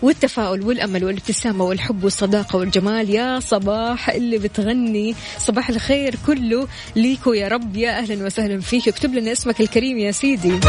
والتفاؤل 0.01 0.61
والأمل 0.61 1.03
والابتسامة 1.05 1.65
والحب 1.65 2.03
والصداقة 2.03 2.57
والجمال. 2.59 3.09
يا 3.09 3.39
صباح 3.39 4.09
اللي 4.09 4.37
بتغني 4.37 5.15
صباح 5.37 5.69
الخير 5.69 6.15
كله 6.27 6.67
ليكو 6.95 7.33
يا 7.33 7.47
رب. 7.47 7.75
يا 7.75 7.97
أهلا 7.97 8.25
وسهلا 8.25 8.61
فيك. 8.61 8.87
اكتب 8.87 9.13
لنا 9.13 9.31
اسمك 9.31 9.61
الكريم 9.61 9.97
يا 9.97 10.11
سيدي. 10.11 10.59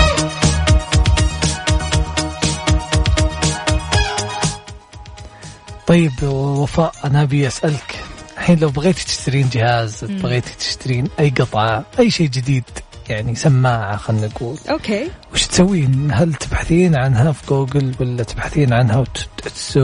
طيب 5.91 6.23
وفاء 6.23 6.93
أنا 7.05 7.23
أبي 7.23 7.47
أسألك 7.47 8.05
الحين 8.37 8.59
لو 8.59 8.71
بغيتي 8.71 9.05
تشترين 9.05 9.49
جهاز 9.49 10.05
بغيتي 10.05 10.55
تشترين 10.59 11.09
أي 11.21 11.31
قطعة 11.31 11.85
أي 11.99 12.11
شيء 12.11 12.29
جديد 12.29 12.65
يعني 13.09 13.35
سماعة 13.35 13.97
خلينا 13.97 14.27
نقول 14.27 14.57
okay 14.71 15.11
وش 15.35 15.47
تسوين؟ 15.47 16.11
هل 16.13 16.35
تبحثين 16.35 16.97
عنها 16.97 17.33
في 17.33 17.47
جوجل 17.47 17.95
ولا 18.01 18.23
تبحثين 18.23 18.73
عنها 18.73 19.05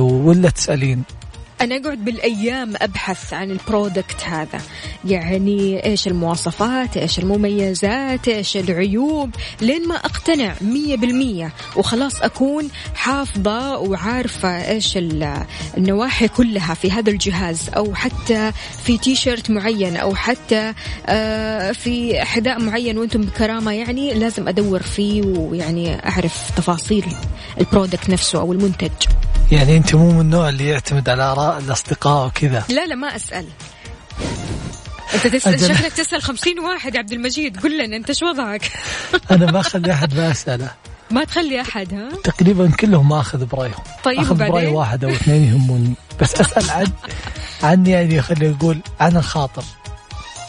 ولا 0.00 0.50
تسألين؟ 0.50 1.02
أنا 1.60 1.76
أقعد 1.76 2.04
بالأيام 2.04 2.72
أبحث 2.76 3.32
عن 3.32 3.50
ال 3.50 3.59
product 3.59 4.22
هذا. 4.24 4.60
يعني 5.04 5.84
إيش 5.84 6.06
المواصفات 6.06 6.96
إيش 6.96 7.18
المميزات 7.18 8.28
إيش 8.28 8.56
العيوب 8.56 9.30
لين 9.60 9.88
ما 9.88 9.94
أقتنع 9.96 10.54
مية 10.60 10.96
بالمية. 10.96 11.52
وخلاص 11.76 12.20
أكون 12.22 12.68
حافظة 12.94 13.78
وعارفة 13.78 14.48
إيش 14.70 14.96
ال- 14.96 15.44
النواحي 15.76 16.28
كلها 16.28 16.74
في 16.74 16.90
هذا 16.90 17.10
الجهاز. 17.10 17.68
أو 17.76 17.94
حتى 17.94 18.52
في 18.84 18.98
تي 18.98 19.14
شيرت 19.16 19.50
معين 19.50 19.96
أو 19.96 20.14
حتى 20.14 20.72
آه، 21.06 21.72
في 21.72 22.20
حذاء 22.24 22.60
معين 22.62 22.98
وأنتم 22.98 23.20
بكرامة. 23.22 23.72
يعني 23.72 24.14
لازم 24.14 24.48
أدور 24.48 24.82
فيه 24.82 25.22
ويعني 25.22 26.08
أعرف 26.08 26.50
تفاصيل 26.56 27.06
ال 27.60 27.67
product 27.67 28.10
نفسه 28.10 28.40
أو 28.40 28.52
المنتج. 28.52 28.90
يعني 29.52 29.76
انت 29.76 29.94
مو 29.94 30.12
من 30.12 30.20
النوع 30.20 30.48
اللي 30.48 30.68
يعتمد 30.68 31.08
على 31.08 31.22
آراء 31.22 31.58
الأصدقاء 31.58 32.26
وكذا. 32.26 32.64
لا 32.68 32.86
لا 32.86 32.94
ما 32.94 33.16
أسأل. 33.16 33.46
أنت 35.14 35.26
تسأل 35.26 35.54
أجل. 35.54 35.76
شكلك 35.76 35.92
تسأل 35.92 36.22
خمسين 36.22 36.60
واحد 36.60 36.94
يا 36.94 36.98
عبد 36.98 37.12
المجيد 37.12 37.60
قل 37.60 37.84
لنا 37.84 37.96
أنت 37.96 38.12
شو 38.12 38.26
وضعك؟ 38.26 38.72
أنا 39.30 39.52
ما 39.52 39.60
أخلي 39.60 39.92
أحد 39.92 40.14
ما 40.14 40.30
أسأله. 40.30 40.70
ما 41.10 41.24
تخلي 41.24 41.60
أحد 41.60 41.94
ها؟ 41.94 42.08
تقريبا 42.24 42.70
كلهم 42.70 43.12
اخذ 43.12 43.44
برأيهم. 43.46 43.82
طيب 44.04 44.18
اخذ 44.18 44.34
برأي؟ 44.34 44.66
واحد 44.66 45.04
أو 45.04 45.10
اثنين 45.10 45.44
يهموني 45.44 45.94
بس 46.20 46.40
أسأل 46.40 46.70
عن 46.70 46.86
عن 47.62 47.86
يعني 47.86 48.22
خلينا 48.22 48.52
نقول 48.54 48.78
عن 49.00 49.16
الخاطر. 49.16 49.64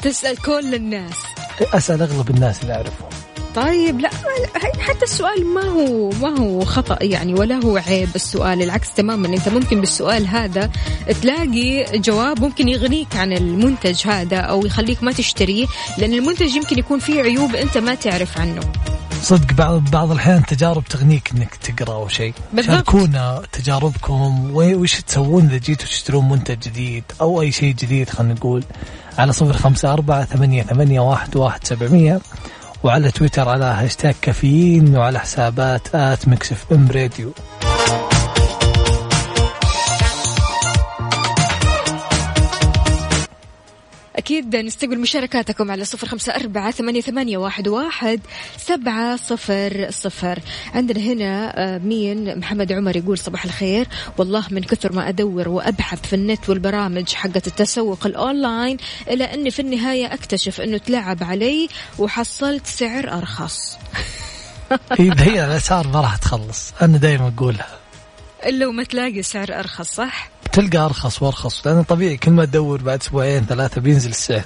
تسأل 0.02 0.38
كل 0.38 0.76
الناس. 0.76 1.16
أسأل 1.62 2.02
أغلب 2.02 2.30
الناس 2.30 2.62
اللي 2.62 2.74
أعرفهم. 2.74 3.10
طيب 3.56 4.00
لا 4.00 4.10
حتى 4.80 5.04
السؤال 5.04 5.46
ما 5.46 5.62
هو 5.62 6.10
ما 6.10 6.40
هو 6.40 6.66
خطأ 6.66 6.98
يعني 7.02 7.34
ولا 7.34 7.56
هو 7.66 7.78
عيب 7.78 8.10
السؤال 8.16 8.62
العكس 8.62 8.94
تماما. 8.94 9.28
أنت 9.28 9.50
ممكن 9.50 9.80
بالسؤال 9.80 10.28
هذا 10.28 10.72
تلاقي 11.22 12.00
جواب 12.00 12.42
ممكن 12.42 12.68
يغنيك 12.68 13.16
عن 13.16 13.34
المنتج 13.34 14.08
هذا 14.08 14.38
أو 14.38 14.66
يخليك 14.66 15.04
ما 15.04 15.12
تشتريه 15.12 15.68
لأن 15.98 16.14
المنتج 16.14 16.56
يمكن 16.56 16.80
يكون 16.80 17.00
فيه 17.00 17.22
عيوب 17.22 17.56
أنت 17.56 17.78
ما 17.78 17.96
تعرف 17.96 18.38
عنه. 18.38 18.62
صدق 19.22 19.54
بعض 19.54 19.92
بعض 19.92 20.12
الأحيان 20.12 20.46
تجارب 20.46 20.84
تغنيك 20.84 21.32
إنك 21.36 21.56
تقرأ 21.56 21.94
أو 21.94 22.08
شيء. 22.08 22.34
شاركونا 22.62 23.42
تجاربكم 23.52 24.52
وش 24.56 25.02
تسوون 25.02 25.46
إذا 25.46 25.58
جيتوا 25.58 25.88
تشترون 25.88 26.30
منتج 26.30 26.60
جديد 26.60 27.04
أو 27.22 27.42
أي 27.42 27.52
شيء 27.52 27.74
جديد 27.74 28.10
خلينا 28.10 28.34
نقول 28.34 28.64
على 29.18 29.34
صفر 29.34 29.54
خمسة 29.54 29.94
أربعة 29.94 30.26
ثمانية, 30.26 30.64
ثمانية 30.64 31.00
واحد, 31.00 31.38
واحد 31.38 31.68
سبعمية. 31.68 32.20
وعلى 32.88 33.12
تويتر 33.12 33.50
على 33.50 33.66
هاشتاج 33.66 34.16
كافيين 34.22 34.98
وعلى 34.98 35.20
حسابات 35.20 35.96
at 35.96 36.28
Mix 36.28 36.66
FM 36.72 36.88
Radio. 36.92 37.32
أكيد 44.28 44.56
نستقبل 44.56 45.00
مشاركاتكم 45.00 45.72
على 45.72 45.86
صفر 45.86 46.08
خمسة 46.08 46.36
أربعة 46.36 46.72
ثمانية, 46.72 47.02
ثمانية 47.02 47.38
واحد, 47.38 47.68
واحد 47.68 48.20
سبعة 48.58 49.16
صفر 49.16 49.88
صفر. 49.90 50.40
عندنا 50.74 51.00
هنا 51.00 51.54
آه، 51.56 51.78
مين؟ 51.78 52.40
محمد 52.40 52.72
عمر 52.72 52.96
يقول 52.96 53.18
صباح 53.18 53.46
الخير. 53.46 53.88
والله 54.18 54.44
من 54.52 54.64
كثر 54.64 54.94
ما 54.94 55.10
أدور 55.10 55.50
وأبحث 55.50 56.08
في 56.08 56.14
النت 56.14 56.50
والبرامج 56.50 57.14
حقة 57.14 57.42
التسوق 57.48 58.06
الأونلاين 58.06 58.78
إلى 59.10 59.24
أني 59.24 59.52
في 59.52 59.62
النهاية 59.62 60.14
أكتشف 60.14 60.62
أنه 60.62 60.78
تلعب 60.78 61.24
علي 61.24 61.70
وحصلت 62.00 62.68
سعر 62.68 63.18
أرخص. 63.18 63.78
إيه 65.00 65.14
هي 65.18 65.46
الأسعار 65.46 65.88
ما 65.88 66.02
راح 66.02 66.16
تخلص. 66.16 66.74
أنا 66.82 66.98
دائما 66.98 67.34
أقولها. 67.38 67.87
إلا 68.46 68.68
وما 68.68 68.84
تلاقي 68.84 69.24
سعر 69.24 69.60
أرخص 69.60 69.96
صح؟ 69.96 70.30
تلقى 70.52 70.78
أرخص 70.78 71.22
وأرخص. 71.22 71.68
لأن 71.68 71.84
طبيعي 71.84 72.18
كل 72.18 72.32
ما 72.32 72.46
تدور 72.46 72.82
بعد 72.82 73.02
أسبوعين 73.02 73.46
ثلاثة 73.46 73.82
بينزل 73.82 74.10
السعر. 74.10 74.46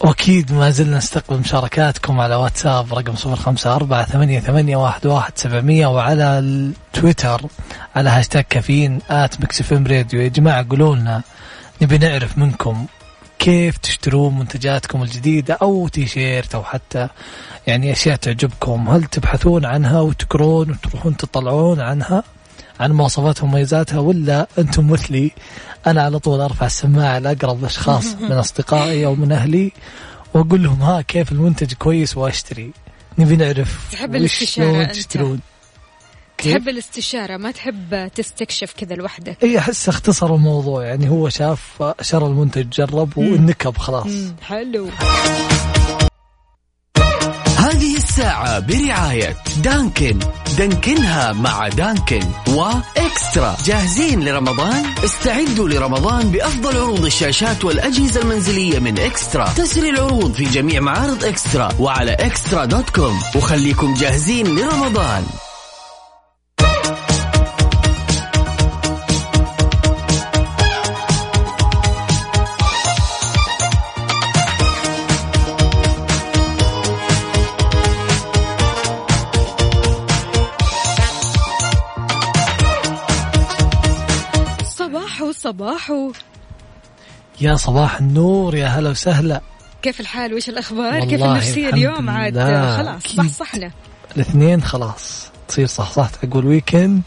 وأكيد 0.00 0.52
ما 0.52 0.70
زلنا 0.70 0.96
نستقبل 0.96 1.38
مشاركاتكم 1.38 2.20
على 2.20 2.34
واتساب 2.34 2.94
رقم 2.94 3.14
054 3.26 4.04
88 4.04 4.74
واحد 5.04 5.32
سبعمية 5.34 5.86
وعلى 5.86 6.38
التويتر 6.38 7.40
على 7.96 8.10
هاشتاج 8.10 8.44
Caffeine 8.50 8.98
at 9.10 9.40
Mix 9.40 9.68
FM 9.68 9.86
Radio. 9.86 10.20
يا 10.20 10.28
جماعة 10.28 10.66
قولوا 10.70 10.96
لنا 10.96 11.22
نبي 11.82 11.98
نعرف 11.98 12.38
منكم 12.38 12.86
كيف 13.44 13.76
تشترون 13.76 14.38
منتجاتكم 14.38 15.02
الجديدة 15.02 15.58
أو 15.62 15.88
تيشيرت 15.88 16.54
أو 16.54 16.62
حتى 16.64 17.08
يعني 17.66 17.92
أشياء 17.92 18.16
تعجبكم 18.16 18.88
هل 18.88 19.04
تبحثون 19.04 19.64
عنها 19.64 20.00
وتقرون 20.00 20.70
وتروحون 20.70 21.16
تطلعون 21.16 21.80
عنها 21.80 22.22
عن 22.80 22.92
مواصفاتها 22.92 23.44
ومميزاتها 23.44 23.98
ولا 23.98 24.46
أنتم 24.58 24.90
مثلي 24.90 25.30
أنا 25.86 26.02
على 26.02 26.18
طول 26.18 26.40
أرفع 26.40 26.66
السماعة 26.66 27.18
لأقرب 27.18 27.64
أشخاص 27.64 28.14
من 28.30 28.32
أصدقائي 28.32 29.06
أو 29.06 29.14
من 29.14 29.32
أهلي 29.32 29.72
وأقول 30.34 30.62
لهم 30.62 30.82
ها 30.82 31.00
كيف 31.00 31.32
المنتج 31.32 31.72
كويس 31.72 32.16
وأشتري 32.16 32.70
نبي 33.18 33.36
نعرف 33.36 33.92
تحب 33.92 34.14
الاستشارة. 34.14 34.84
تشترون؟ 34.84 35.40
تحب 36.50 36.68
الاستشارة 36.68 37.36
ما 37.36 37.50
تحب 37.50 38.08
تستكشف 38.14 38.72
كذا 38.76 38.94
لوحدك؟ 38.94 39.36
اي 39.42 39.58
احس 39.58 39.88
اختصر 39.88 40.34
الموضوع 40.34 40.84
يعني 40.84 41.08
هو 41.10 41.28
شاف 41.28 41.82
شرى 42.00 42.26
المنتج 42.26 42.68
جرب 42.68 43.18
ونكب 43.18 43.78
خلاص. 43.78 44.06
مم، 44.06 44.36
حلو. 44.42 44.88
هذه 47.58 47.96
الساعة 47.96 48.58
برعاية 48.58 49.36
دانكن. 49.62 50.18
دانكنها 50.58 51.32
مع 51.32 51.68
دانكن 51.68 52.20
وإكسترا. 52.48 53.56
جاهزين 53.64 54.24
لرمضان؟ 54.24 54.84
استعدوا 55.04 55.68
لرمضان 55.68 56.28
بأفضل 56.28 56.76
عروض 56.76 57.04
الشاشات 57.04 57.64
والأجهزة 57.64 58.22
المنزلية 58.22 58.78
من 58.78 58.98
إكسترا. 58.98 59.44
تسري 59.48 59.90
العروض 59.90 60.32
في 60.32 60.44
جميع 60.44 60.80
معارض 60.80 61.24
إكسترا 61.24 61.68
وعلى 61.78 62.12
إكسترا 62.12 62.64
dot 62.64 62.90
com. 62.90 63.20
وخليكم 63.36 63.94
جاهزين 63.94 64.46
لرمضان. 64.46 65.24
يا 87.44 87.56
صباح 87.56 88.00
النور 88.00 88.54
يا 88.54 88.66
هلا 88.66 88.90
وسهلا. 88.90 89.40
كيف 89.82 90.00
الحال؟ 90.00 90.34
وش 90.34 90.48
الأخبار؟ 90.48 91.00
كيف 91.04 91.22
الحمد 91.22 91.74
اليوم؟ 91.74 92.10
عاد. 92.10 92.34
خلاص 92.34 93.04
أكيد. 93.04 93.16
صحصحنا. 93.16 93.70
الاثنين 94.16 94.62
خلاص 94.62 95.30
تصير 95.48 95.66
صح 95.66 95.92
صح 95.92 96.08
تقول 96.08 96.46
ويكند 96.46 97.02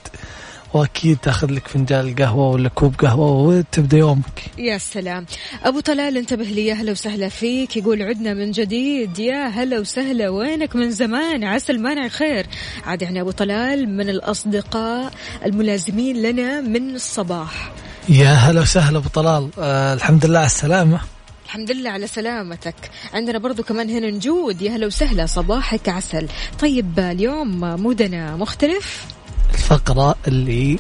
وأكيد 0.74 1.18
تأخذ 1.18 1.52
لك 1.52 1.68
فنجان 1.68 2.08
القهوة 2.08 2.50
ولا 2.50 2.70
كوب 2.70 2.96
قهوة 2.96 3.32
وتبدأ 3.32 3.98
يومك. 3.98 4.44
يا 4.58 4.78
سلام. 4.78 5.26
أبو 5.64 5.80
طلال 5.80 6.18
انتبه 6.18 6.44
لي 6.44 6.66
يا 6.66 6.74
هلا 6.74 6.92
وسهلا 6.92 7.30
فيك. 7.30 7.78
يقول 7.78 8.02
عدنا 8.02 8.34
من 8.34 8.52
جديد. 8.52 9.20
يا 9.20 9.48
هلا 9.48 9.80
وسهلا 9.80 10.30
وينك 10.30 10.76
من 10.76 10.92
زمان؟ 10.92 11.44
عسى 11.44 11.72
المانع 11.72 12.08
خير. 12.08 12.46
عاد 12.86 13.02
يعني 13.02 13.22
أبو 13.22 13.32
طلال 13.32 13.90
من 13.98 14.10
الأصدقاء 14.10 15.14
الملازمين 15.46 16.22
لنا 16.22 16.62
من 16.62 16.96
الصباح. 16.96 17.72
يا 18.10 18.30
هلا 18.30 18.62
وسهلا 18.62 18.98
أبو 18.98 19.10
طلال. 19.10 19.50
آه 19.60 19.94
الحمد 19.94 20.26
لله 20.26 20.40
على 20.40 20.46
السلامة. 20.46 21.00
الحمد 21.46 21.72
لله 21.72 21.90
على 21.90 22.08
سلامتك. 22.08 22.76
عندنا 23.14 23.38
برضو 23.40 23.64
كمان 23.64 23.90
هنا 23.90 24.10
نجود. 24.10 24.62
يا 24.62 24.72
هلا 24.72 24.88
وسهلا 24.88 25.26
صباحك 25.26 25.90
عسل. 25.90 26.28
طيب 26.60 27.00
اليوم 27.00 27.60
mood 27.60 28.21
نا 28.21 28.36
مختلف؟ 28.36 29.06
الفقرة 29.54 30.16
اللي 30.28 30.80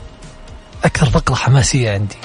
أكثر 0.84 1.10
فقرة 1.10 1.36
حماسية 1.36 1.92
عندي. 1.92 2.16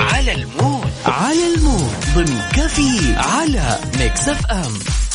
على 0.00 0.32
ال 0.32 0.42
mood. 0.42 0.90
على 1.06 1.54
ال 1.54 1.61
mood. 1.61 1.94
ضمن 2.14 2.40
كفي 2.52 3.14
على 3.16 3.78
Mix 3.98 4.28
FM. 4.28 5.05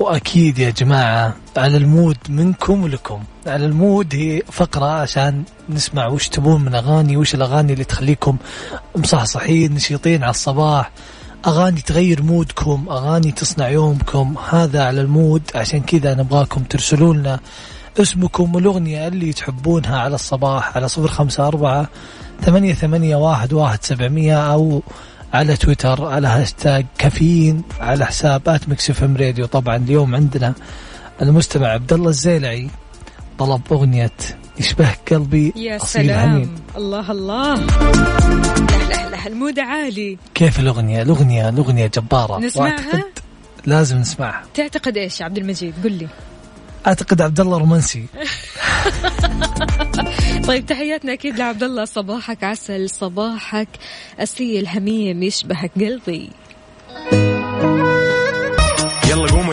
وأكيد 0.00 0.58
يا 0.58 0.70
جماعة 0.70 1.34
على 1.56 1.76
ال 1.76 1.84
mood 1.84 2.16
منكم 2.28 2.82
ولكم. 2.82 3.22
على 3.46 3.66
ال 3.66 3.76
mood 3.76 4.14
هي 4.14 4.42
فقرة 4.52 4.86
عشان 4.86 5.42
نسمع 5.68 6.06
وش 6.06 6.28
تبون 6.28 6.64
من 6.64 6.74
أغاني 6.74 7.16
وش 7.16 7.34
الأغاني 7.34 7.72
اللي 7.72 7.84
تخليكم 7.84 8.36
مصحصحين 8.96 9.74
نشيطين 9.74 10.22
على 10.22 10.30
الصباح. 10.30 10.90
أغاني 11.46 11.80
تغير 11.80 12.22
mood 12.22 12.65
كم 12.65 12.86
أغاني 12.90 13.32
تصنع 13.32 13.68
يومكم. 13.68 14.34
هذا 14.50 14.84
على 14.84 15.00
ال 15.00 15.07
mood. 15.07 15.42
عشان 15.54 15.80
كذا 15.80 16.14
نبغاكم 16.14 16.62
ترسلوا 16.62 17.14
لنا 17.14 17.40
اسمكم 17.98 18.54
والأغنية 18.54 19.08
اللي 19.08 19.32
تحبونها 19.32 19.98
على 19.98 20.14
الصباح 20.14 20.76
على 20.76 20.88
صفر 20.88 21.08
خمسة 21.08 21.46
أربعة 21.46 21.88
ثمانية 22.42 22.74
ثمانية 22.74 23.16
واحد 23.16 23.52
واحد 23.52 23.84
سبعمئه 23.84 24.52
أو 24.52 24.82
على 25.34 25.56
تويتر 25.56 26.04
على 26.04 26.28
هاشتاج 26.28 26.86
كافيين 26.98 27.62
على 27.80 28.06
حساب 28.06 28.48
at 28.48 28.68
Mix 28.68 28.90
FM 28.90 29.16
Radio. 29.16 29.46
طبعا 29.46 29.76
اليوم 29.76 30.14
عندنا 30.14 30.54
المستمع 31.22 31.68
عبد 31.68 31.92
الله 31.92 32.08
الزيلعي 32.08 32.68
طلب 33.38 33.60
أغنية 33.72 34.12
يشبه 34.58 34.88
قلبي 35.10 35.52
يا 35.56 35.76
أصيل 35.76 36.14
حنين. 36.14 36.44
سلام 36.44 36.54
الله 36.76 37.10
الله. 37.10 37.54
لا 38.90 39.10
لا 39.10 39.26
ال 39.26 39.32
mood 39.32 39.58
عالي. 39.58 40.18
كيف 40.34 40.60
الأغنية؟ 40.60 41.02
الأغنية 41.02 41.48
الأغنية 41.48 41.86
جبارة. 41.86 42.38
نسمعها؟ 42.38 43.04
لازم 43.66 43.98
نسمعها. 43.98 44.42
تعتقد 44.54 44.96
إيش 44.96 45.20
يا 45.20 45.24
عبد 45.24 45.38
المجيد؟ 45.38 45.74
قل 45.84 45.92
لي. 45.92 46.08
أعتقد 46.86 47.22
عبد 47.22 47.40
الله 47.40 47.58
رومانسي. 47.58 48.06
طيب 50.48 50.66
تحياتنا 50.66 51.12
أكيد 51.12 51.38
لعبد 51.38 51.62
الله 51.62 51.84
صباحك 51.84 52.44
عسل 52.44 52.90
صباحك 52.90 53.68
أسيل 54.18 54.68
هميم 54.68 55.22
يشبهك 55.22 55.70
قلبي. 55.76 56.30
يلا 59.10 59.26
قوموا. 59.32 59.49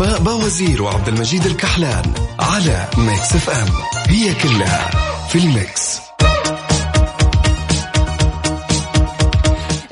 وفاء 0.00 0.18
باوزير 0.18 0.82
وعبد 0.82 1.08
المجيد 1.08 1.46
الكحلان 1.46 2.14
على 2.40 2.88
Mix 2.98 3.34
FM. 3.34 3.68
هي 4.08 4.34
كلها 4.34 4.90
في 5.28 5.38
ال 5.38 5.50
Mix. 5.50 6.00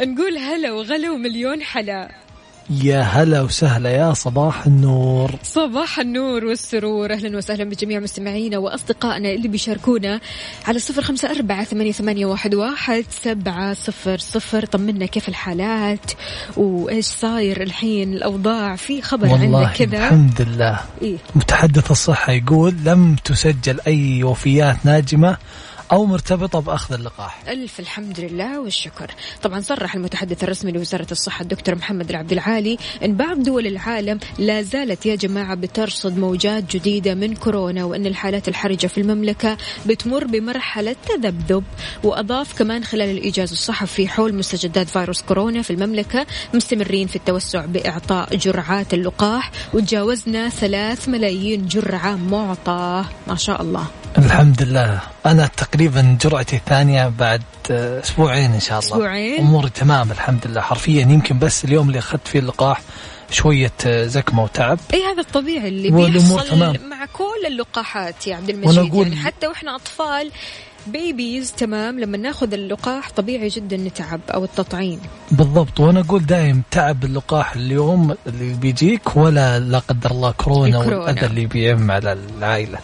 نقول 0.00 0.38
هلا 0.38 0.72
وغلا 0.72 1.10
ومليون 1.10 1.62
حلا. 1.62 2.25
يا 2.70 3.00
هلا 3.00 3.42
وسهلا 3.42 3.90
يا 3.90 4.12
صباح 4.12 4.66
النور. 4.66 5.30
صباح 5.42 5.98
النور 5.98 6.44
والسرور. 6.44 7.12
أهلا 7.12 7.36
وسهلا 7.36 7.64
بجميع 7.64 8.00
مستمعينا 8.00 8.58
وأصدقائنا 8.58 9.30
اللي 9.30 9.48
بيشاركونا 9.48 10.20
على 10.66 10.78
صفر 10.78 11.02
خمسة 11.02 11.30
أربعة 11.30 11.64
ثمانية, 11.64 11.92
ثمانية 11.92 12.26
واحد, 12.26 12.54
واحد 12.54 13.04
سبعة 13.22 13.74
صفر 13.74 14.18
صفر. 14.18 14.66
طمنا 14.66 15.06
كيف 15.06 15.28
الحالات 15.28 16.10
وإيش 16.56 17.06
صاير 17.06 17.62
الحين 17.62 18.12
الأوضاع 18.12 18.76
في 18.76 19.02
خبر 19.02 19.28
عندك 19.28 19.72
كذا؟ 19.76 19.98
الحمد 19.98 20.42
لله. 20.42 20.80
إيه. 21.02 21.16
متحدث 21.34 21.90
الصحة 21.90 22.32
يقول 22.32 22.74
لم 22.84 23.16
تسجل 23.24 23.80
أي 23.86 24.24
وفيات 24.24 24.76
ناجمة 24.84 25.36
أو 25.92 26.04
مرتبطة 26.06 26.60
بأخذ 26.60 26.94
اللقاح. 26.94 27.42
ألف 27.48 27.80
الحمد 27.80 28.20
لله 28.20 28.60
والشكر. 28.60 29.10
طبعا 29.42 29.60
صرح 29.60 29.94
المتحدث 29.94 30.44
الرسمي 30.44 30.72
لوزارة 30.72 31.06
الصحة 31.12 31.42
الدكتور 31.42 31.74
محمد 31.74 32.10
العبد 32.10 32.32
العالي 32.32 32.78
أن 33.04 33.14
بعض 33.16 33.42
دول 33.42 33.66
العالم 33.66 34.18
لا 34.38 34.62
زالت 34.62 35.06
يا 35.06 35.14
جماعة 35.14 35.54
بترصد 35.54 36.18
موجات 36.18 36.76
جديدة 36.76 37.14
من 37.14 37.34
كورونا 37.34 37.84
وأن 37.84 38.06
الحالات 38.06 38.48
الحرجة 38.48 38.86
في 38.86 39.00
المملكة 39.00 39.56
بتمر 39.86 40.24
بمرحلة 40.24 40.96
تذبذب. 41.08 41.64
وأضاف 42.04 42.58
كمان 42.58 42.84
خلال 42.84 43.10
الإيجاز 43.10 43.52
الصحفي 43.52 44.08
حول 44.08 44.34
مستجدات 44.34 44.88
فيروس 44.88 45.22
كورونا 45.22 45.62
في 45.62 45.70
المملكة 45.70 46.26
مستمرين 46.54 47.06
في 47.06 47.16
التوسع 47.16 47.64
بإعطاء 47.66 48.36
جرعات 48.36 48.94
اللقاح 48.94 49.50
وتجاوزنا 49.74 50.48
ثلاث 50.48 51.08
ملايين 51.08 51.66
جرعة 51.66 52.16
معطاة 52.16 53.04
ما 53.26 53.34
شاء 53.34 53.62
الله. 53.62 53.86
الحمد 54.18 54.62
لله. 54.62 55.00
أنا 55.26 55.46
تقريبا 55.46 56.18
جرعتي 56.20 56.56
الثانية 56.56 57.08
بعد 57.18 57.42
آه، 57.70 58.00
أسبوعين 58.00 58.52
إن 58.52 58.60
شاء 58.60 58.78
الله. 58.78 58.88
أسبوعين؟ 58.96 59.40
أموري 59.40 59.70
تمام 59.70 60.10
الحمد 60.10 60.46
لله. 60.46 60.60
حرفيا 60.60 61.02
يمكن 61.02 61.38
بس 61.38 61.64
اليوم 61.64 61.88
اللي 61.88 61.98
أخذت 61.98 62.28
فيه 62.28 62.38
اللقاح 62.38 62.80
شوية 63.30 63.72
آه، 63.86 64.06
زكمة 64.06 64.42
وتعب. 64.44 64.78
إي 64.94 65.02
هذا 65.12 65.20
الطبيعي 65.20 65.68
اللي 65.68 65.90
بيحصل 65.90 66.48
تمام. 66.48 66.76
مع 66.90 67.06
كل 67.12 67.46
اللقاحات 67.46 68.26
يا 68.26 68.36
عبد 68.36 68.50
المجيد. 68.50 68.92
أقول- 68.92 68.96
يعني 68.96 69.16
حتى 69.16 69.46
وإحنا 69.46 69.76
أطفال 69.76 70.30
بيبيز 70.86 71.52
تمام 71.52 72.00
لما 72.00 72.16
ناخذ 72.18 72.52
اللقاح 72.52 73.10
طبيعي 73.10 73.48
جدا 73.48 73.76
نتعب 73.76 74.20
أو 74.34 74.44
التطعيم. 74.44 75.00
بالضبط. 75.30 75.80
وأنا 75.80 76.00
أقول 76.00 76.26
دايم 76.26 76.62
تعب 76.70 77.04
اللقاح 77.04 77.52
اليوم 77.56 78.14
اللي 78.26 78.54
بيجيك 78.54 79.16
ولا 79.16 79.58
لا 79.58 79.78
قدر 79.78 80.10
الله 80.10 80.30
كورونا. 80.30 80.78
والأذى 80.78 81.26
اللي 81.26 81.46
بيعم 81.46 81.90
على 81.90 82.12
العائلة. 82.38 82.78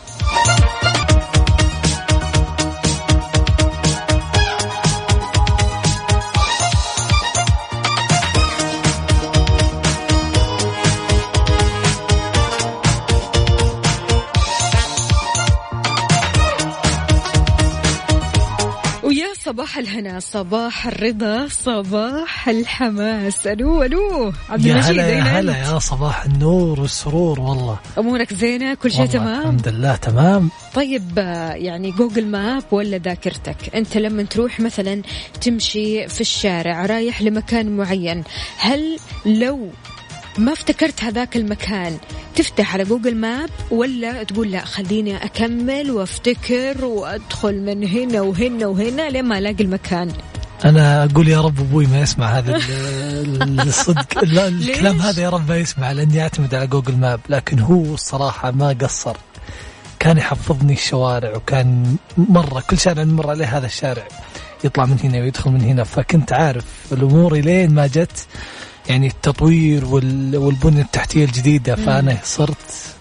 الهنا 19.92 20.20
صباح 20.20 20.86
الرضا 20.86 21.48
صباح 21.48 22.48
الحماس. 22.48 23.46
ألو 23.46 23.82
ألو. 23.82 24.32
عبد 24.48 24.64
يا 24.66 24.72
المجيد 24.72 24.90
هلا 24.90 25.06
أين 25.06 25.26
يا 25.26 25.40
هلا؟ 25.40 25.56
يا 25.56 25.78
صباح 25.78 26.24
النور 26.24 26.80
والسرور 26.80 27.40
والله. 27.40 27.78
أمورك 27.98 28.34
زينة؟ 28.34 28.74
كل 28.74 28.92
شيء 28.92 29.06
تمام؟ 29.06 29.40
الحمد 29.40 29.68
لله 29.68 29.96
تمام. 29.96 30.50
طيب 30.74 31.18
يعني 31.54 31.90
Google 31.90 32.26
Map 32.26 32.62
ولا 32.70 32.98
ذاكرتك؟ 32.98 33.56
أنت 33.74 33.96
لما 33.96 34.22
تروح 34.22 34.60
مثلا 34.60 35.02
تمشي 35.40 36.08
في 36.08 36.20
الشارع 36.20 36.86
رايح 36.86 37.22
لمكان 37.22 37.76
معين 37.76 38.24
هل 38.58 38.98
لو 39.26 39.68
ما 40.38 40.52
افتكرت 40.52 41.04
هذاك 41.04 41.36
المكان. 41.36 41.98
تفتح 42.36 42.74
على 42.74 42.84
Google 42.84 43.16
Map 43.16 43.50
ولا 43.70 44.22
تقول 44.22 44.50
لا 44.50 44.64
خليني 44.64 45.16
أكمل 45.24 45.90
وأفتكر 45.90 46.84
وأدخل 46.84 47.60
من 47.62 47.88
هنا 47.88 48.20
وهنا 48.20 48.66
وهنا 48.66 49.10
لين 49.10 49.24
ما 49.24 49.38
ألاقي 49.38 49.64
المكان. 49.64 50.12
أنا 50.64 51.04
أقول 51.04 51.28
يا 51.28 51.40
رب 51.40 51.60
أبوي 51.60 51.86
ما 51.86 52.00
يسمع 52.00 52.26
هذا 52.38 52.56
ال- 52.56 53.42
ال- 53.42 53.60
الصدق. 53.60 54.24
لا 54.24 54.48
الكلام؟ 54.48 55.00
هذا 55.00 55.22
يا 55.22 55.28
رب 55.30 55.48
ما 55.48 55.56
يسمع 55.56 55.92
لأني 55.92 56.22
أعتمد 56.22 56.54
على 56.54 56.66
Google 56.66 56.96
Map. 56.96 57.20
لكن 57.28 57.58
هو 57.58 57.94
الصراحة 57.94 58.50
ما 58.50 58.76
قصر. 58.80 59.16
كان 59.98 60.18
يحفظني 60.18 60.72
الشوارع 60.72 61.36
وكان 61.36 61.96
مرة 62.18 62.62
كل 62.70 62.78
شارع 62.78 63.02
نمر 63.02 63.30
عليه 63.30 63.58
هذا 63.58 63.66
الشارع. 63.66 64.08
يطلع 64.64 64.84
من 64.86 64.96
هنا 65.04 65.18
ويدخل 65.18 65.50
من 65.50 65.60
هنا. 65.60 65.84
فكنت 65.84 66.32
عارف 66.32 66.64
الأمور 66.92 67.34
لين 67.36 67.74
ما 67.74 67.86
جت. 67.86 68.26
يعني 68.88 69.06
التطوير 69.06 69.84
وال- 69.84 70.36
والبنيه 70.36 70.82
التحتية 70.82 71.24
الجديدة 71.24 71.74
فأنا 71.76 72.18
صرت 72.24 72.56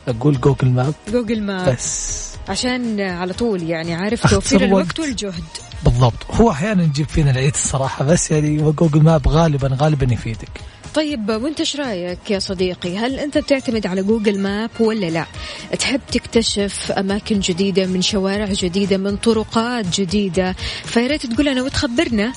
أقول 0.07 0.39
Google 0.41 0.69
Map 0.69 0.93
Google 1.11 1.41
Map 1.43 1.69
بس. 1.75 2.27
عشان 2.49 2.99
على 3.01 3.33
طول 3.33 3.63
يعني 3.63 3.93
عارف 3.95 4.27
توفير 4.27 4.63
الوقت. 4.63 4.85
وقت. 4.87 4.99
والجهد. 4.99 5.43
بالضبط. 5.85 6.25
هو 6.31 6.51
أحيانا 6.51 6.83
يجيب 6.83 7.07
فينا 7.09 7.31
العيد 7.31 7.53
الصراحة 7.53 8.05
بس 8.05 8.31
يعني 8.31 8.57
Google 8.71 9.01
Map 9.01 9.27
غالبا 9.27 9.77
غالبا 9.81 10.13
يفيدك. 10.13 10.49
طيب 10.93 11.29
وأنت 11.29 11.59
إيش 11.59 11.75
رأيك 11.75 12.31
يا 12.31 12.39
صديقي؟ 12.39 12.97
هل 12.97 13.19
أنت 13.19 13.37
بتعتمد 13.37 13.87
على 13.87 14.03
Google 14.03 14.39
Map 14.39 14.69
ولا 14.79 15.05
لا؟ 15.09 15.25
تحب 15.79 16.01
تكتشف 16.11 16.91
أماكن 16.91 17.39
جديدة 17.39 17.85
من 17.85 18.01
شوارع 18.01 18.45
جديدة 18.45 18.97
من 18.97 19.17
طرقات 19.17 19.99
جديدة 19.99 20.55
فياريت 20.85 21.25
تقول 21.25 21.45
لنا 21.45 21.61
وتخبرنا. 21.61 22.33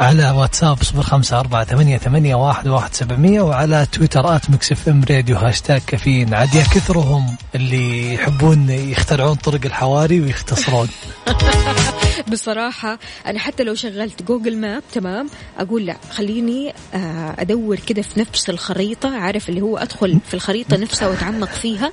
على 0.00 0.30
واتساب 0.30 0.82
صفر 0.82 1.02
خمسة 1.02 1.40
أربعة 1.40 1.64
ثمانية, 1.64 1.98
ثمانية 1.98 2.34
واحد, 2.34 2.68
واحد 2.68 2.94
سبعمية 2.94 3.40
وعلى 3.40 3.86
تويتر 3.92 4.36
at 4.36 4.50
Mix 4.50 4.72
FM 4.72 5.04
Radio 5.10 5.36
هاشتاج 5.36 5.82
كافيين. 5.86 6.34
عاد 6.34 6.54
يا 6.54 6.62
كثرهم 6.62 7.36
اللي 7.54 8.14
يحبون 8.14 8.70
يخترعون 8.70 9.34
طرق 9.34 9.60
الحواري 9.64 10.20
ويختصرون. 10.20 10.88
بصراحة 12.28 12.98
أنا 13.26 13.38
حتى 13.38 13.62
لو 13.62 13.74
شغلت 13.74 14.22
Google 14.22 14.56
Map 14.56 14.82
تمام؟ 14.92 15.28
أقول 15.58 15.86
لا 15.86 15.96
خليني 16.10 16.74
آه، 16.94 17.34
أدور 17.38 17.76
كده 17.76 18.02
في 18.02 18.20
نفس 18.20 18.50
الخريطة 18.50 19.16
عارف 19.16 19.48
اللي 19.48 19.60
هو 19.60 19.76
أدخل 19.78 20.18
في 20.28 20.34
الخريطة 20.34 20.76
نفسها 20.76 21.08
وأتعمق 21.08 21.48
فيها 21.48 21.90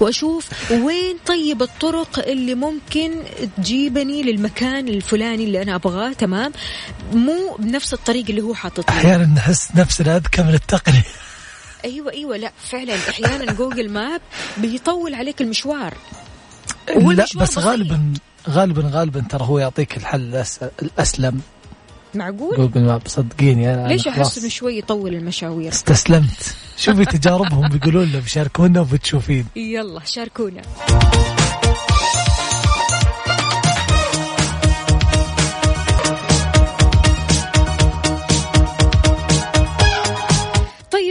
وأشوف 0.00 0.48
وين 0.70 1.16
طيب 1.26 1.62
الطرق 1.62 2.28
اللي 2.28 2.54
ممكن 2.54 3.12
تجيبني 3.56 4.22
للمكان 4.22 4.88
الفلاني 4.88 5.44
اللي 5.44 5.62
أنا 5.62 5.74
أبغاه 5.74 6.12
تمام؟ 6.12 6.52
مو 7.12 7.56
بنفس 7.58 7.92
الطريق 7.94 8.24
اللي 8.28 8.42
هو 8.42 8.54
حاطط 8.54 8.90
أحيانا 8.90 9.26
نحس 9.26 9.68
نفسنا 9.76 10.16
أذكى 10.16 10.42
من 10.42 10.54
التقنية. 10.54 11.02
أيوه 11.84 12.12
أيوه 12.12 12.36
لا 12.36 12.52
فعلا. 12.70 12.94
أحيانا 13.08 13.52
Google 13.52 13.90
Map 13.90 14.20
بيطول 14.56 15.14
عليك 15.14 15.40
المشوار. 15.40 15.94
لا 16.88 17.26
بس. 17.36 17.58
غالبا 17.58 18.12
غالبا 18.48 18.90
غالبا 18.92 19.20
ترى 19.20 19.44
هو 19.44 19.58
يعطيك 19.58 19.96
الحل 19.96 20.44
الأسلم. 20.82 21.40
معقول؟ 22.14 22.56
جوجل 22.56 22.80
ماب 22.84 23.02
صدقيني 23.06 23.74
أنا 23.74 23.88
ليش 23.88 24.08
أحس 24.08 24.38
إنه 24.38 24.48
شوي 24.48 24.78
يطول 24.78 25.14
المشاوير؟ 25.14 25.72
استسلمت. 25.72 26.56
شوفي 26.76 27.04
تجاربهم 27.04 27.68
بيقولون 27.68 28.12
له 28.12 28.20
بيشاركونا 28.20 28.80
وبتشوفين. 28.80 29.46
يلا 29.56 30.00
شاركونا. 30.04 30.62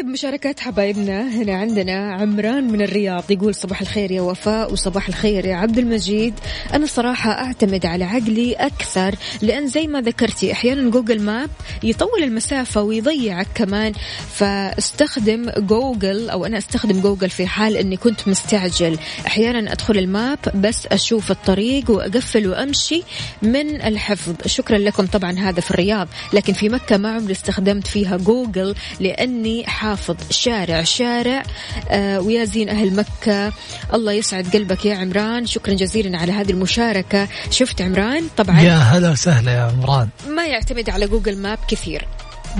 طيب 0.03 0.11
مشاركات 0.11 0.59
حبايبنا 0.59 1.29
هنا 1.29 1.55
عندنا 1.55 2.13
عمران 2.13 2.71
من 2.71 2.81
الرياض 2.81 3.31
يقول 3.31 3.55
صباح 3.55 3.81
الخير 3.81 4.11
يا 4.11 4.21
وفاء 4.21 4.73
وصباح 4.73 5.07
الخير 5.07 5.45
يا 5.45 5.55
عبد 5.55 5.77
المجيد. 5.77 6.33
أنا 6.73 6.85
صراحة 6.85 7.31
أعتمد 7.31 7.85
على 7.85 8.03
عقلي 8.03 8.53
أكثر 8.53 9.15
لأن 9.41 9.67
زي 9.67 9.87
ما 9.87 10.01
ذكرتي 10.01 10.51
أحيانا 10.51 10.89
Google 10.89 11.21
Map 11.21 11.49
يطول 11.83 12.23
المسافة 12.23 12.81
ويضيعك 12.81 13.47
كمان. 13.55 13.93
فأستخدم 14.33 15.49
جوجل 15.57 16.29
أو 16.29 16.45
أنا 16.45 16.57
أستخدم 16.57 17.01
جوجل 17.01 17.29
في 17.29 17.47
حال 17.47 17.77
أني 17.77 17.97
كنت 17.97 18.27
مستعجل. 18.27 18.97
أحيانا 19.27 19.71
أدخل 19.71 19.97
ال 19.97 20.08
map 20.08 20.39
بس 20.55 20.87
أشوف 20.87 21.31
الطريق 21.31 21.91
وأقفل 21.91 22.47
وأمشي 22.47 23.03
من 23.41 23.81
الحفظ. 23.81 24.33
شكرا 24.45 24.77
لكم 24.77 25.05
طبعا 25.05 25.31
هذا 25.31 25.61
في 25.61 25.71
الرياض 25.71 26.07
لكن 26.33 26.53
في 26.53 26.69
مكة 26.69 26.97
ما 26.97 27.15
عمري 27.15 27.31
استخدمت 27.31 27.87
فيها 27.87 28.17
جوجل 28.17 28.75
لأني 28.99 29.67
حافظ 29.93 30.15
شارع 30.29 30.84
شارع 30.84 31.43
آه 31.89 32.19
ويا 32.19 32.45
زين 32.45 32.69
أهل 32.69 32.95
مكة. 32.95 33.53
الله 33.93 34.12
يسعد 34.13 34.47
قلبك 34.53 34.86
يا 34.86 34.95
عمران. 34.95 35.45
شكرا 35.45 35.73
جزيلا 35.73 36.17
على 36.17 36.32
هذه 36.32 36.51
المشاركة. 36.51 37.27
شفت 37.49 37.82
عمران؟ 37.82 38.23
طبعا. 38.38 38.62
يا 38.62 38.77
هلا 38.77 39.12
وسهلا 39.12 39.51
يا 39.51 39.62
عمران. 39.62 40.10
ما 40.29 40.45
يعتمد 40.45 40.89
على 40.89 41.08
Google 41.08 41.38
Map 41.38 41.58
كثير. 41.67 42.08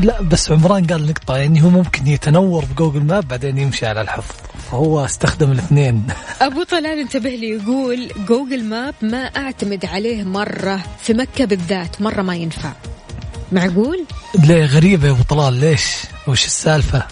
لا 0.02 0.22
بس 0.22 0.52
عمران 0.52 0.86
قال 0.86 1.08
نقطة 1.08 1.38
يعني 1.38 1.63
هو 1.63 1.69
ممكن 1.69 2.08
يتنور 2.08 2.65
ب 2.65 2.71
Google 2.71 3.04
Map 3.04 3.28
بعدين 3.28 3.58
يمشي 3.58 3.86
على 3.86 4.02
الحفظ. 4.02 4.36
فهو 4.72 5.06
استخدم 5.06 5.52
الاثنين. 5.52 6.04
أبو 6.41 6.63
طلال 6.63 7.00
انتبه 7.00 7.30
لي 7.30 7.50
يقول 7.50 8.12
Google 8.28 8.63
Map 8.63 8.96
ما 9.02 9.17
أعتمد 9.17 9.86
عليه 9.86 10.24
مرة 10.24 10.80
في 11.02 11.13
مكة 11.13 11.46
بالذات 11.46 12.02
مرة 12.02 12.22
ما 12.22 12.36
ينفع. 12.36 12.72
معقول؟ 13.52 14.06
ليه 14.36 14.65
غريبة 14.65 15.08
يا 15.08 15.12
أبو 15.12 15.24
طلال 15.24 15.54
ليش؟ 15.54 15.86
وش 16.28 16.46
السالفة؟ 16.46 17.04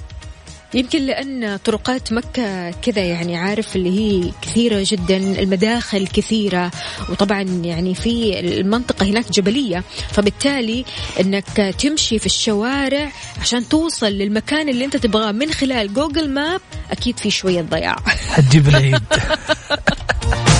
يمكن 0.73 1.01
لأن 1.01 1.57
طرقات 1.57 2.13
مكة 2.13 2.71
كذا 2.71 3.01
يعني 3.01 3.37
عارف 3.37 3.75
اللي 3.75 3.99
هي 3.99 4.31
كثيرة 4.41 4.85
جدا 4.87 5.17
المداخل 5.17 6.07
كثيرة 6.07 6.71
وطبعا 7.09 7.41
يعني 7.41 7.95
في 7.95 8.39
المنطقة 8.39 9.05
هناك 9.05 9.31
جبلية. 9.31 9.83
فبالتالي 10.11 10.85
أنك 11.19 11.75
تمشي 11.79 12.19
في 12.19 12.25
الشوارع 12.25 13.11
عشان 13.41 13.69
توصل 13.69 14.07
للمكان 14.07 14.69
اللي 14.69 14.85
أنت 14.85 14.97
تبغاه 14.97 15.31
من 15.31 15.51
خلال 15.51 15.93
جوجل 15.93 16.29
ماب 16.29 16.61
أكيد 16.91 17.19
في 17.19 17.29
شوية 17.29 17.61
ضياع. 17.61 17.95
حتجيب 18.05 18.67
العيد. 18.67 19.01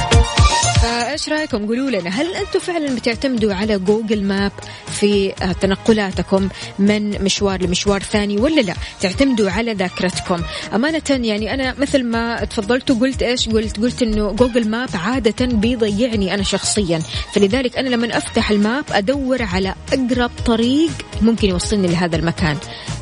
فايش 0.82 1.30
رأيكم؟ 1.30 1.68
قولوا 1.68 1.90
لنا 1.90 2.10
هل 2.10 2.36
أنتم 2.36 2.60
فعلا 2.60 2.96
بتعتمدوا 2.96 3.54
على 3.54 3.80
Google 3.80 4.24
Map 4.24 4.52
في 4.88 5.34
آه، 5.42 5.52
تنقلاتكم 5.52 6.50
من 6.80 7.24
مشوار 7.24 7.62
لمشوار 7.62 8.04
ثاني 8.04 8.38
ولا 8.38 8.62
لا؟ 8.62 8.74
تعتمدوا 9.02 9.52
على 9.52 9.74
ذاكرتكم. 9.74 10.42
أمانة 10.76 11.02
يعني 11.10 11.54
أنا 11.54 11.76
مثل 11.78 12.04
ما 12.04 12.46
تفضلت 12.46 12.92
وقلت 12.92 13.24
إيش؟ 13.24 13.50
قلت 13.50 13.80
قلت 13.80 14.02
إنه 14.02 14.32
Google 14.32 14.70
Map 14.70 14.90
عادة 14.94 15.46
بيضيعني 15.46 16.34
أنا 16.34 16.44
شخصيا. 16.44 17.02
فلذلك 17.34 17.78
أنا 17.78 17.90
لما 17.90 18.18
أفتح 18.18 18.52
ال 18.52 18.60
map 18.60 18.86
أدور 18.92 19.42
على 19.42 19.76
أقرب 19.94 20.32
طريق 20.46 20.92
ممكن 21.22 21.50
يوصلني 21.50 21.88
لهذا 21.88 22.16
المكان. 22.16 22.58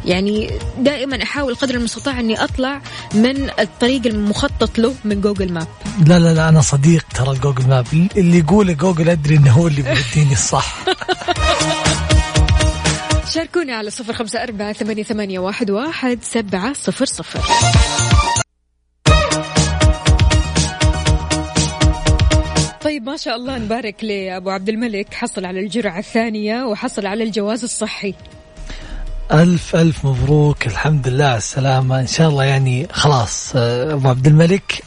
يعني 0.05 0.51
دائما 0.79 1.23
أحاول 1.23 1.55
قدر 1.55 1.75
المستطاع 1.75 2.19
إني 2.19 2.43
أطلع 2.43 2.81
من 3.13 3.49
الطريق 3.59 4.05
المخطط 4.05 4.79
له 4.79 4.93
من 5.05 5.21
Google 5.21 5.53
Map. 5.53 5.67
لا 6.07 6.19
لا 6.19 6.33
لا 6.33 6.49
أنا 6.49 6.61
أصدق 6.61 7.05
ترى 7.15 7.31
ال 7.31 7.37
Google 7.37 7.68
Map 7.69 8.09
اللي 8.17 8.37
يقوله 8.37 8.73
جوجل 8.73 9.09
أدري 9.09 9.35
إنه 9.35 9.51
هو 9.51 9.67
اللي 9.67 9.81
بيديني 9.81 10.33
الصح. 10.33 10.75
شاركونا 13.33 13.75
على 13.75 13.89
صفر 13.89 14.13
خمسة 14.13 14.43
أربعة 14.43 14.73
ثمانية, 14.73 15.03
ثمانية 15.03 15.39
واحد, 15.39 15.71
واحد 15.71 16.19
سبعة 16.21 16.73
صفر 16.73 17.05
صفر. 17.05 17.39
طيب 22.81 23.03
ما 23.03 23.17
شاء 23.17 23.35
الله 23.35 23.57
نبارك 23.57 24.03
لأبو 24.03 24.49
عبد 24.49 24.69
الملك. 24.69 25.13
حصل 25.13 25.45
على 25.45 25.59
الجرعة 25.59 25.99
الثانية 25.99 26.63
وحصل 26.63 27.05
على 27.05 27.23
الجواز 27.23 27.63
الصحي. 27.63 28.13
ألف 29.31 29.75
ألف 29.75 30.05
مبروك. 30.05 30.67
الحمد 30.67 31.07
لله 31.07 31.25
على 31.25 31.37
السلامة. 31.37 31.99
إن 31.99 32.07
شاء 32.07 32.29
الله 32.29 32.43
يعني 32.43 32.87
خلاص 32.91 33.51
أبو 33.55 34.09
عبد 34.09 34.27
الملك 34.27 34.83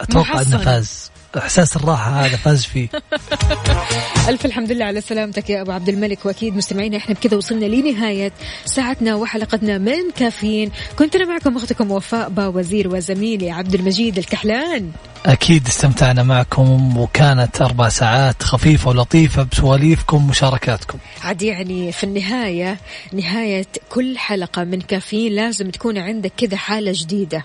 أتوقع. 0.00 0.42
أنه 0.42 0.58
فاز. 0.58 1.10
إحساس 1.38 1.76
الراحة 1.76 2.10
هذا 2.10 2.36
فاز 2.36 2.64
فيه. 2.64 2.88
ألف 4.28 4.44
الحمد 4.44 4.72
لله 4.72 4.84
على 4.84 5.00
سلامتك 5.00 5.50
يا 5.50 5.62
أبو 5.62 5.72
عبد 5.72 5.88
الملك. 5.88 6.26
وأكيد 6.26 6.56
مستمعينا 6.56 6.96
إحنا 6.96 7.14
بكذا 7.14 7.36
وصلنا 7.36 7.64
لنهاية 7.64 8.32
ساعتنا 8.64 9.14
وحلقتنا 9.14 9.78
من 9.78 10.10
كافيين. 10.16 10.70
كنت 10.98 11.16
أنا 11.16 11.24
معكم 11.24 11.56
أختكم 11.56 11.90
وفاء 11.90 12.28
با 12.28 12.46
وزير 12.46 12.88
وزميلي 12.88 13.50
عبد 13.50 13.74
المجيد 13.74 14.18
الكحلان. 14.18 14.90
أكيد 15.26 15.66
استمتعنا 15.66 16.22
معكم 16.22 16.96
وكانت 16.96 17.62
أربع 17.62 17.88
ساعات 17.88 18.42
خفيفة 18.42 18.90
ولطيفة 18.90 19.42
بسواليفكم 19.42 20.16
ومشاركاتكم. 20.16 20.98
عاد 21.22 21.42
يعني 21.42 21.92
في 21.92 22.04
النهاية 22.04 22.78
نهاية 23.12 23.66
كل 23.90 24.18
حلقة 24.18 24.64
من 24.64 24.80
كافيين 24.80 25.32
لازم 25.32 25.70
تكون 25.70 25.98
عندك 25.98 26.32
كذا 26.36 26.56
حالة 26.56 26.92
جديدة. 26.94 27.44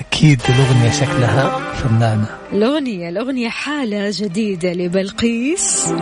أكيد 0.00 0.40
الأغنية 0.48 0.90
شكلها 0.90 1.58
فنانة. 1.74 2.26
الأغنية 2.52 3.08
الأغنية 3.08 3.48
حالة 3.48 4.10
جديدة 4.12 4.72
لبلقيس. 4.72 5.92